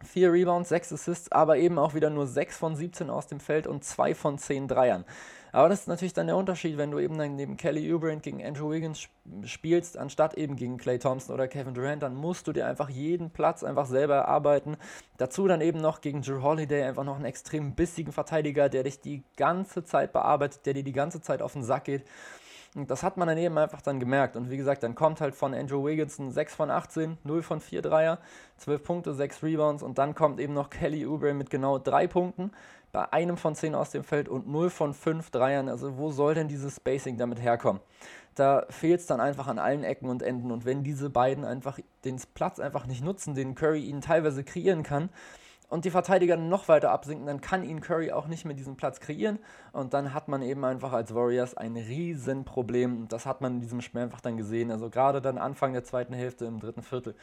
4 0.03 0.33
Rebounds, 0.33 0.69
6 0.69 0.93
Assists, 0.93 1.31
aber 1.31 1.57
eben 1.57 1.77
auch 1.77 1.93
wieder 1.93 2.09
nur 2.09 2.25
6 2.25 2.57
von 2.57 2.75
17 2.75 3.11
aus 3.11 3.27
dem 3.27 3.39
Feld 3.39 3.67
und 3.67 3.83
2 3.83 4.15
von 4.15 4.39
10 4.39 4.67
Dreiern. 4.67 5.05
Aber 5.51 5.69
das 5.69 5.81
ist 5.81 5.87
natürlich 5.87 6.13
dann 6.13 6.27
der 6.27 6.37
Unterschied, 6.37 6.77
wenn 6.77 6.91
du 6.91 6.99
eben 6.99 7.17
dann 7.17 7.35
neben 7.35 7.57
Kelly 7.57 7.91
Oubre 7.93 8.15
gegen 8.17 8.45
Andrew 8.45 8.71
Wiggins 8.71 9.07
spielst, 9.45 9.97
anstatt 9.97 10.35
eben 10.35 10.55
gegen 10.55 10.77
Clay 10.77 10.99
Thompson 10.99 11.33
oder 11.33 11.47
Kevin 11.47 11.73
Durant, 11.73 12.03
dann 12.03 12.15
musst 12.15 12.47
du 12.47 12.53
dir 12.53 12.67
einfach 12.67 12.89
jeden 12.89 13.31
Platz 13.31 13.63
einfach 13.63 13.85
selber 13.85 14.15
erarbeiten. 14.15 14.77
Dazu 15.17 15.47
dann 15.47 15.61
eben 15.61 15.81
noch 15.81 16.01
gegen 16.01 16.21
Drew 16.21 16.41
Holiday 16.41 16.83
einfach 16.83 17.03
noch 17.03 17.15
einen 17.15 17.25
extrem 17.25 17.73
bissigen 17.73 18.13
Verteidiger, 18.13 18.69
der 18.69 18.83
dich 18.83 19.01
die 19.01 19.23
ganze 19.37 19.83
Zeit 19.83 20.13
bearbeitet, 20.13 20.65
der 20.65 20.73
dir 20.73 20.83
die 20.83 20.93
ganze 20.93 21.21
Zeit 21.21 21.41
auf 21.41 21.53
den 21.53 21.63
Sack 21.63 21.85
geht. 21.85 22.05
Und 22.75 22.91
das 22.91 23.01
hat 23.01 23.17
man 23.17 23.27
dann 23.27 23.37
eben 23.37 23.57
einfach 23.57 23.81
dann 23.81 23.99
gemerkt. 23.99 24.35
Und 24.35 24.51
wie 24.51 24.57
gesagt, 24.57 24.83
dann 24.83 24.93
kommt 24.93 25.21
halt 25.21 25.33
von 25.33 25.55
Andrew 25.55 25.83
Wiggins 25.85 26.19
ein 26.19 26.31
6 26.31 26.53
von 26.53 26.69
18, 26.69 27.17
0 27.23 27.41
von 27.41 27.59
4 27.59 27.81
Dreier, 27.81 28.19
12 28.57 28.83
Punkte, 28.83 29.13
6 29.15 29.41
Rebounds 29.41 29.81
und 29.81 29.97
dann 29.97 30.13
kommt 30.13 30.39
eben 30.39 30.53
noch 30.53 30.69
Kelly 30.69 31.05
Oubre 31.07 31.33
mit 31.33 31.49
genau 31.49 31.79
3 31.79 32.05
Punkten 32.07 32.51
bei 32.91 33.11
einem 33.13 33.37
von 33.37 33.55
10 33.55 33.75
aus 33.75 33.91
dem 33.91 34.03
Feld 34.03 34.29
und 34.29 34.47
0 34.47 34.69
von 34.69 34.93
5 34.93 35.29
Dreiern. 35.29 35.69
Also 35.69 35.97
wo 35.97 36.11
soll 36.11 36.33
denn 36.33 36.47
dieses 36.47 36.75
Spacing 36.75 37.17
damit 37.17 37.41
herkommen? 37.41 37.81
Da 38.35 38.65
fehlt 38.69 39.01
es 39.01 39.05
dann 39.05 39.19
einfach 39.19 39.47
an 39.47 39.59
allen 39.59 39.83
Ecken 39.83 40.09
und 40.09 40.23
Enden. 40.23 40.51
Und 40.51 40.65
wenn 40.65 40.83
diese 40.83 41.09
beiden 41.09 41.45
einfach 41.45 41.79
den 42.05 42.19
Platz 42.33 42.59
einfach 42.59 42.87
nicht 42.87 43.03
nutzen, 43.03 43.35
den 43.35 43.55
Curry 43.55 43.83
ihnen 43.83 44.01
teilweise 44.01 44.43
kreieren 44.43 44.83
kann, 44.83 45.09
und 45.69 45.85
die 45.85 45.91
Verteidiger 45.91 46.35
noch 46.35 46.67
weiter 46.67 46.91
absinken, 46.91 47.27
dann 47.27 47.41
kann 47.41 47.63
ihn 47.63 47.79
Curry 47.79 48.11
auch 48.11 48.27
nicht 48.27 48.43
mehr 48.43 48.55
diesen 48.55 48.75
Platz 48.75 48.99
kreieren. 48.99 49.37
Und 49.71 49.93
dann 49.93 50.15
hat 50.15 50.27
man 50.27 50.41
eben 50.41 50.65
einfach 50.65 50.93
als 50.93 51.13
Warriors 51.13 51.55
ein 51.55 51.77
Riesenproblem. 51.77 53.01
Und 53.01 53.13
das 53.13 53.27
hat 53.27 53.41
man 53.41 53.55
in 53.55 53.61
diesem 53.61 53.81
Spiel 53.81 54.01
einfach 54.01 54.21
dann 54.21 54.35
gesehen. 54.35 54.71
Also 54.71 54.89
gerade 54.89 55.21
dann 55.21 55.37
Anfang 55.37 55.73
der 55.73 55.83
zweiten 55.83 56.13
Hälfte 56.13 56.45
im 56.45 56.59
dritten 56.59 56.81
Viertel 56.81 57.15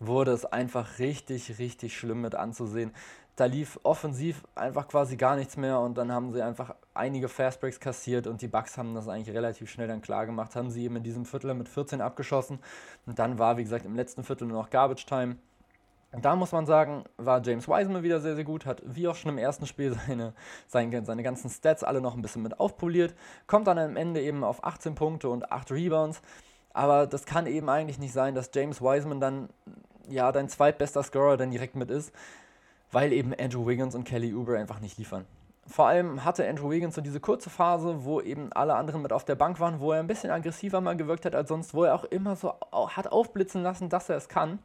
wurde 0.00 0.32
es 0.32 0.44
einfach 0.44 0.98
richtig, 0.98 1.58
richtig 1.60 1.96
schlimm 1.96 2.22
mit 2.22 2.34
anzusehen. 2.34 2.92
Da 3.36 3.46
lief 3.46 3.78
offensiv 3.84 4.42
einfach 4.56 4.88
quasi 4.88 5.16
gar 5.16 5.36
nichts 5.36 5.56
mehr 5.56 5.80
und 5.80 5.96
dann 5.96 6.12
haben 6.12 6.32
sie 6.32 6.42
einfach 6.42 6.74
einige 6.92 7.28
Fastbreaks 7.28 7.80
kassiert 7.80 8.26
und 8.26 8.42
die 8.42 8.48
Bucks 8.48 8.76
haben 8.76 8.94
das 8.94 9.08
eigentlich 9.08 9.34
relativ 9.34 9.70
schnell 9.70 9.88
dann 9.88 10.02
klar 10.02 10.26
gemacht, 10.26 10.54
haben 10.54 10.70
sie 10.70 10.84
eben 10.84 10.96
in 10.96 11.02
diesem 11.02 11.24
Viertel 11.24 11.54
mit 11.54 11.68
14 11.68 12.02
abgeschossen. 12.02 12.58
Und 13.06 13.18
dann 13.18 13.38
war, 13.38 13.56
wie 13.56 13.62
gesagt, 13.62 13.86
im 13.86 13.96
letzten 13.96 14.22
Viertel 14.22 14.48
nur 14.48 14.60
noch 14.60 14.68
Garbage 14.68 15.06
Time 15.06 15.36
da 16.20 16.36
muss 16.36 16.52
man 16.52 16.66
sagen, 16.66 17.04
war 17.16 17.40
James 17.42 17.66
Wiseman 17.66 18.02
wieder 18.02 18.20
sehr, 18.20 18.34
sehr 18.34 18.44
gut, 18.44 18.66
hat 18.66 18.82
wie 18.84 19.08
auch 19.08 19.14
schon 19.14 19.30
im 19.30 19.38
ersten 19.38 19.66
Spiel 19.66 19.94
seine, 20.06 20.34
seine, 20.68 21.04
seine 21.04 21.22
ganzen 21.22 21.48
Stats 21.48 21.82
alle 21.82 22.00
noch 22.00 22.14
ein 22.14 22.22
bisschen 22.22 22.42
mit 22.42 22.60
aufpoliert, 22.60 23.14
kommt 23.46 23.66
dann 23.66 23.78
am 23.78 23.96
Ende 23.96 24.20
eben 24.20 24.44
auf 24.44 24.62
18 24.62 24.94
Punkte 24.94 25.30
und 25.30 25.50
8 25.50 25.72
Rebounds. 25.72 26.20
Aber 26.74 27.06
das 27.06 27.24
kann 27.24 27.46
eben 27.46 27.68
eigentlich 27.68 27.98
nicht 27.98 28.12
sein, 28.12 28.34
dass 28.34 28.50
James 28.54 28.80
Wiseman 28.80 29.20
dann 29.20 29.48
ja 30.08 30.32
dein 30.32 30.48
zweitbester 30.48 31.02
Scorer 31.02 31.36
dann 31.36 31.50
direkt 31.50 31.76
mit 31.76 31.90
ist, 31.90 32.12
weil 32.90 33.12
eben 33.12 33.34
Andrew 33.38 33.66
Wiggins 33.66 33.94
und 33.94 34.04
Kelly 34.04 34.34
Oubre 34.34 34.58
einfach 34.58 34.80
nicht 34.80 34.98
liefern. 34.98 35.26
Vor 35.66 35.86
allem 35.86 36.24
hatte 36.24 36.46
Andrew 36.48 36.70
Wiggins 36.70 36.96
so 36.96 37.00
diese 37.00 37.20
kurze 37.20 37.48
Phase, 37.48 38.04
wo 38.04 38.20
eben 38.20 38.52
alle 38.52 38.74
anderen 38.74 39.00
mit 39.00 39.12
auf 39.12 39.24
der 39.24 39.36
Bank 39.36 39.60
waren, 39.60 39.80
wo 39.80 39.92
er 39.92 40.00
ein 40.00 40.08
bisschen 40.08 40.30
aggressiver 40.30 40.80
mal 40.80 40.96
gewirkt 40.96 41.24
hat 41.24 41.34
als 41.34 41.48
sonst, 41.48 41.72
wo 41.72 41.84
er 41.84 41.94
auch 41.94 42.04
immer 42.04 42.36
so 42.36 42.52
hat 42.72 43.12
aufblitzen 43.12 43.62
lassen, 43.62 43.88
dass 43.88 44.08
er 44.08 44.16
es 44.16 44.28
kann. 44.28 44.58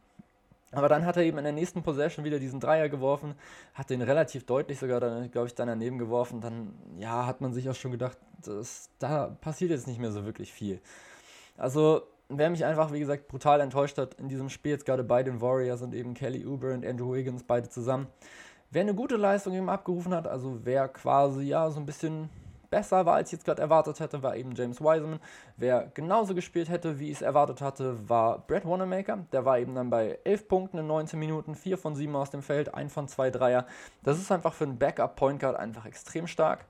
Aber 0.72 0.90
dann 0.90 1.06
hat 1.06 1.16
er 1.16 1.24
eben 1.24 1.38
in 1.38 1.46
der 1.46 1.54
nächsten 1.54 1.82
Possession 1.82 2.26
wieder 2.26 2.40
diesen 2.40 2.60
Dreier 2.60 2.90
geworfen, 2.90 3.36
hat 3.74 3.90
den 3.90 4.02
relativ 4.02 4.46
deutlich 4.46 4.80
sogar, 4.80 5.00
glaube 5.30 5.48
ich, 5.48 5.56
dann 5.56 5.68
daneben 5.68 5.98
geworfen. 5.98 6.42
Dann, 6.42 6.74
ja, 6.98 7.26
hat 7.26 7.40
man 7.40 7.54
sich 7.54 7.70
auch 7.70 7.76
schon 7.76 7.92
gedacht, 7.92 8.18
das, 8.44 8.90
da 9.00 9.28
passiert 9.40 9.72
jetzt 9.72 9.88
nicht 9.88 10.00
mehr 10.00 10.12
so 10.12 10.26
wirklich 10.26 10.52
viel. 10.52 10.82
Also, 11.58 12.02
wer 12.30 12.50
mich 12.50 12.66
einfach, 12.66 12.92
wie 12.92 13.00
gesagt, 13.00 13.30
brutal 13.30 13.62
enttäuscht 13.62 13.98
hat 13.98 14.16
in 14.16 14.28
diesem 14.28 14.50
Spiel, 14.50 14.74
jetzt 14.74 14.86
gerade 14.86 15.04
bei 15.04 15.24
den 15.24 15.40
Warriors 15.40 15.82
und 15.82 15.94
eben 15.94 16.14
Kelly 16.14 16.46
Uber 16.46 16.74
und 16.74 16.86
Andrew 16.86 17.14
Wiggins 17.14 17.44
beide 17.44 17.70
zusammen, 17.70 18.08
wer 18.70 18.82
eine 18.82 18.94
gute 18.94 19.16
Leistung 19.16 19.54
eben 19.54 19.70
abgerufen 19.70 20.14
hat, 20.14 20.28
also 20.28 20.60
wer 20.64 20.90
quasi, 20.90 21.44
ja, 21.44 21.70
so 21.72 21.80
ein 21.80 21.86
bisschen 21.86 22.30
besser 22.70 23.06
war, 23.06 23.16
als 23.16 23.30
ich 23.30 23.34
jetzt 23.34 23.46
gerade 23.46 23.62
erwartet 23.62 24.00
hätte, 24.00 24.24
war 24.24 24.36
eben 24.36 24.54
James 24.56 24.82
Wiseman. 24.82 25.20
Wer 25.56 25.92
genauso 25.94 26.36
gespielt 26.36 26.70
hätte, 26.70 27.00
wie 27.00 27.10
ich 27.10 27.18
es 27.18 27.22
erwartet 27.22 27.62
hatte, 27.62 28.10
war 28.10 28.40
Brad 28.40 28.66
Wanamaker. 28.66 29.26
Der 29.32 29.46
war 29.46 29.60
eben 29.60 29.76
dann 29.76 29.90
bei 29.90 30.20
11 30.24 30.48
Punkten 30.48 30.78
in 30.78 30.88
19 30.88 31.20
Minuten, 31.20 31.56
4 31.56 31.78
von 31.78 31.96
7 31.96 32.16
aus 32.16 32.30
dem 32.30 32.42
Feld, 32.42 32.74
1 32.74 32.94
von 32.94 33.08
2 33.08 33.32
Dreier. 33.32 33.66
Das 34.04 34.18
ist 34.18 34.32
einfach 34.32 34.54
für 34.54 34.66
einen 34.66 34.78
Backup-Point 34.78 35.40
Guard 35.40 35.56
einfach 35.56 35.86
extrem 35.86 36.28
stark. 36.28 36.66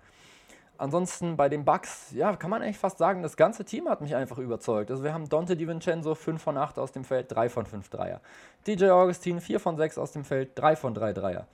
Ansonsten 0.79 1.37
bei 1.37 1.49
den 1.49 1.65
Bucks, 1.65 2.11
ja, 2.11 2.35
kann 2.35 2.51
man 2.51 2.61
eigentlich 2.61 2.77
fast 2.77 2.99
sagen, 2.99 3.23
das 3.23 3.35
ganze 3.35 3.65
Team 3.65 3.89
hat 3.89 4.01
mich 4.01 4.15
einfach 4.15 4.37
überzeugt. 4.37 4.91
Also 4.91 5.03
wir 5.03 5.13
haben 5.13 5.27
Dante 5.27 5.57
DiVincenzo 5.57 6.13
5 6.13 6.41
von 6.41 6.57
8 6.57 6.77
aus 6.77 6.91
dem 6.91 7.03
Feld, 7.03 7.31
3 7.31 7.49
von 7.49 7.65
5 7.65 7.89
Dreier. 7.89 8.21
DJ 8.67 8.89
Augustin 8.89 9.41
4 9.41 9.59
von 9.59 9.75
6 9.75 9.97
aus 9.97 10.11
dem 10.11 10.23
Feld, 10.23 10.51
3 10.55 10.75
von 10.75 10.93
3 10.93 11.13
Dreier. 11.13 11.47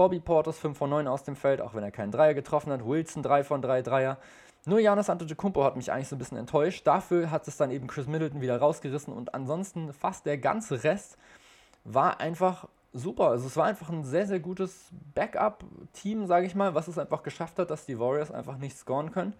Bobby 0.00 0.18
Portis 0.18 0.56
5 0.56 0.78
von 0.78 0.88
9 0.88 1.06
aus 1.08 1.24
dem 1.24 1.36
Feld, 1.36 1.60
auch 1.60 1.74
wenn 1.74 1.84
er 1.84 1.90
keinen 1.90 2.10
Dreier 2.10 2.32
getroffen 2.32 2.72
hat. 2.72 2.86
Wilson 2.86 3.22
3 3.22 3.44
von 3.44 3.60
3 3.60 3.82
Dreier. 3.82 4.16
Nur 4.64 4.78
Janis 4.78 5.10
Antetokounmpo 5.10 5.62
hat 5.62 5.76
mich 5.76 5.92
eigentlich 5.92 6.08
so 6.08 6.16
ein 6.16 6.18
bisschen 6.18 6.38
enttäuscht. 6.38 6.86
Dafür 6.86 7.30
hat 7.30 7.46
es 7.46 7.58
dann 7.58 7.70
eben 7.70 7.86
Chris 7.86 8.06
Middleton 8.06 8.40
wieder 8.40 8.56
rausgerissen 8.56 9.12
und 9.12 9.34
ansonsten 9.34 9.92
fast 9.92 10.24
der 10.24 10.38
ganze 10.38 10.82
Rest 10.84 11.18
war 11.84 12.18
einfach 12.18 12.66
super. 12.94 13.28
Also 13.28 13.46
es 13.46 13.58
war 13.58 13.66
einfach 13.66 13.90
ein 13.90 14.02
sehr, 14.02 14.26
sehr 14.26 14.40
gutes 14.40 14.88
Backup-Team, 15.14 16.24
sage 16.24 16.46
ich 16.46 16.54
mal, 16.54 16.74
was 16.74 16.88
es 16.88 16.96
einfach 16.96 17.22
geschafft 17.22 17.58
hat, 17.58 17.70
dass 17.70 17.84
die 17.84 17.98
Warriors 17.98 18.30
einfach 18.30 18.56
nicht 18.56 18.78
scoren 18.78 19.12
können 19.12 19.34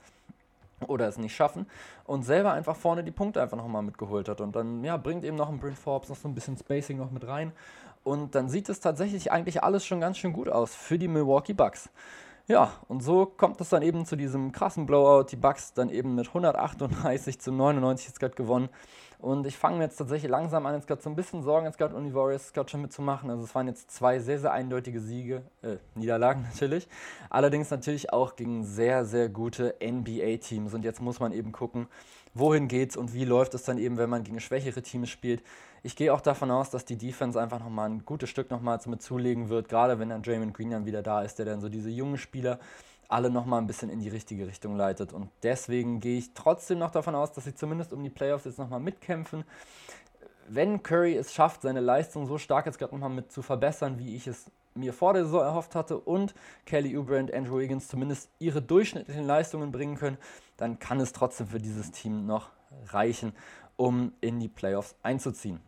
oder 0.88 1.08
es 1.08 1.16
nicht 1.16 1.34
schaffen 1.34 1.66
und 2.04 2.22
selber 2.22 2.52
einfach 2.52 2.76
vorne 2.76 3.02
die 3.02 3.10
Punkte 3.10 3.40
einfach 3.40 3.56
nochmal 3.56 3.82
mitgeholt 3.82 4.28
hat. 4.28 4.42
Und 4.42 4.54
dann 4.54 4.84
ja, 4.84 4.98
bringt 4.98 5.24
eben 5.24 5.38
noch 5.38 5.48
ein 5.48 5.58
Brent 5.58 5.78
Forbes 5.78 6.10
noch 6.10 6.16
so 6.16 6.28
ein 6.28 6.34
bisschen 6.34 6.58
Spacing 6.58 6.98
noch 6.98 7.10
mit 7.10 7.26
rein 7.26 7.52
und 8.02 8.34
dann 8.34 8.48
sieht 8.48 8.68
es 8.68 8.80
tatsächlich 8.80 9.30
eigentlich 9.32 9.62
alles 9.62 9.84
schon 9.84 10.00
ganz 10.00 10.18
schön 10.18 10.32
gut 10.32 10.48
aus 10.48 10.74
für 10.74 10.98
die 10.98 11.08
Milwaukee 11.08 11.52
Bucks. 11.52 11.90
Ja, 12.50 12.72
und 12.88 13.00
so 13.00 13.26
kommt 13.26 13.60
es 13.60 13.68
dann 13.68 13.82
eben 13.82 14.04
zu 14.06 14.16
diesem 14.16 14.50
krassen 14.50 14.84
Blowout. 14.84 15.26
Die 15.30 15.36
Bucks 15.36 15.72
dann 15.72 15.88
eben 15.88 16.16
mit 16.16 16.26
138 16.26 17.40
zu 17.40 17.52
99 17.52 18.08
jetzt 18.08 18.18
gerade 18.18 18.34
gewonnen. 18.34 18.68
Und 19.20 19.46
ich 19.46 19.56
fange 19.56 19.76
mir 19.76 19.84
jetzt 19.84 19.98
tatsächlich 19.98 20.30
langsam 20.30 20.66
an, 20.66 20.74
jetzt 20.74 20.88
gerade 20.88 21.00
so 21.02 21.10
ein 21.10 21.14
bisschen 21.14 21.42
Sorgen 21.42 21.66
jetzt 21.66 21.78
gerade 21.78 21.94
um 21.94 22.04
die 22.04 22.14
Warriors 22.14 22.52
gerade 22.52 22.68
schon 22.70 22.80
mitzumachen. 22.80 23.30
Also 23.30 23.44
es 23.44 23.54
waren 23.54 23.68
jetzt 23.68 23.90
zwei 23.90 24.18
sehr, 24.18 24.40
sehr 24.40 24.52
eindeutige 24.52 24.98
Siege, 24.98 25.42
äh, 25.62 25.76
Niederlagen 25.94 26.42
natürlich. 26.50 26.88
Allerdings 27.28 27.70
natürlich 27.70 28.12
auch 28.12 28.34
gegen 28.34 28.64
sehr, 28.64 29.04
sehr 29.04 29.28
gute 29.28 29.76
NBA-Teams. 29.80 30.74
Und 30.74 30.84
jetzt 30.84 31.00
muss 31.00 31.20
man 31.20 31.32
eben 31.32 31.52
gucken, 31.52 31.86
wohin 32.34 32.66
geht's 32.66 32.96
und 32.96 33.14
wie 33.14 33.24
läuft 33.24 33.54
es 33.54 33.62
dann 33.62 33.78
eben, 33.78 33.96
wenn 33.96 34.10
man 34.10 34.24
gegen 34.24 34.40
schwächere 34.40 34.82
Teams 34.82 35.08
spielt. 35.08 35.42
Ich 35.82 35.96
gehe 35.96 36.12
auch 36.12 36.20
davon 36.20 36.50
aus, 36.50 36.70
dass 36.70 36.84
die 36.84 36.96
Defense 36.96 37.40
einfach 37.40 37.58
nochmal 37.58 37.88
ein 37.88 38.04
gutes 38.04 38.28
Stück 38.28 38.50
nochmals 38.50 38.86
mit 38.86 39.02
zulegen 39.02 39.48
wird, 39.48 39.68
gerade 39.68 39.98
wenn 39.98 40.10
dann 40.10 40.22
Draymond 40.22 40.54
Green 40.54 40.70
dann 40.70 40.84
wieder 40.84 41.02
da 41.02 41.22
ist, 41.22 41.38
der 41.38 41.46
dann 41.46 41.60
so 41.60 41.68
diese 41.68 41.88
jungen 41.88 42.18
Spieler 42.18 42.58
alle 43.08 43.30
nochmal 43.30 43.60
ein 43.60 43.66
bisschen 43.66 43.90
in 43.90 44.00
die 44.00 44.08
richtige 44.08 44.46
Richtung 44.46 44.76
leitet. 44.76 45.12
Und 45.12 45.30
deswegen 45.42 46.00
gehe 46.00 46.18
ich 46.18 46.32
trotzdem 46.34 46.78
noch 46.78 46.90
davon 46.90 47.14
aus, 47.14 47.32
dass 47.32 47.44
sie 47.44 47.54
zumindest 47.54 47.92
um 47.92 48.02
die 48.02 48.10
Playoffs 48.10 48.44
jetzt 48.44 48.58
nochmal 48.58 48.80
mitkämpfen. 48.80 49.44
Wenn 50.48 50.82
Curry 50.82 51.16
es 51.16 51.32
schafft, 51.32 51.62
seine 51.62 51.80
Leistung 51.80 52.26
so 52.26 52.38
stark 52.38 52.66
jetzt 52.66 52.78
gerade 52.78 52.94
nochmal 52.94 53.10
mit 53.10 53.32
zu 53.32 53.42
verbessern, 53.42 53.98
wie 53.98 54.14
ich 54.14 54.26
es 54.26 54.50
mir 54.74 54.92
vor 54.92 55.14
der 55.14 55.24
Saison 55.24 55.42
erhofft 55.42 55.74
hatte 55.74 55.98
und 55.98 56.34
Kelly 56.66 56.96
Oubre 56.96 57.18
und 57.18 57.32
Andrew 57.32 57.58
Wiggins 57.58 57.88
zumindest 57.88 58.30
ihre 58.38 58.62
durchschnittlichen 58.62 59.24
Leistungen 59.24 59.72
bringen 59.72 59.96
können, 59.96 60.18
dann 60.56 60.78
kann 60.78 61.00
es 61.00 61.12
trotzdem 61.12 61.48
für 61.48 61.58
dieses 61.58 61.90
Team 61.90 62.26
noch 62.26 62.50
reichen, 62.86 63.32
um 63.76 64.12
in 64.20 64.38
die 64.38 64.48
Playoffs 64.48 64.94
einzuziehen. 65.02 65.60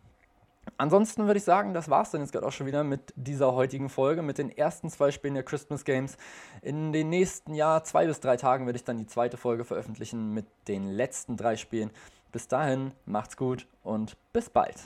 Ansonsten 0.77 1.27
würde 1.27 1.37
ich 1.37 1.43
sagen, 1.43 1.73
das 1.73 1.89
war 1.89 2.03
es 2.03 2.11
dann 2.11 2.21
jetzt 2.21 2.31
gerade 2.31 2.45
auch 2.47 2.51
schon 2.51 2.67
wieder 2.67 2.83
mit 2.83 3.13
dieser 3.15 3.53
heutigen 3.53 3.89
Folge, 3.89 4.21
mit 4.21 4.37
den 4.37 4.49
ersten 4.49 4.89
zwei 4.89 5.11
Spielen 5.11 5.35
der 5.35 5.43
Christmas 5.43 5.85
Games. 5.85 6.17
In 6.61 6.93
den 6.93 7.09
nächsten 7.09 7.53
Jahr, 7.53 7.83
zwei 7.83 8.07
bis 8.07 8.19
drei 8.19 8.37
Tagen, 8.37 8.65
werde 8.65 8.77
ich 8.77 8.83
dann 8.83 8.97
die 8.97 9.07
zweite 9.07 9.37
Folge 9.37 9.65
veröffentlichen 9.65 10.33
mit 10.33 10.45
den 10.67 10.87
letzten 10.87 11.37
drei 11.37 11.57
Spielen. 11.57 11.91
Bis 12.31 12.47
dahin, 12.47 12.91
macht's 13.05 13.37
gut 13.37 13.67
und 13.83 14.17
bis 14.31 14.49
bald. 14.49 14.77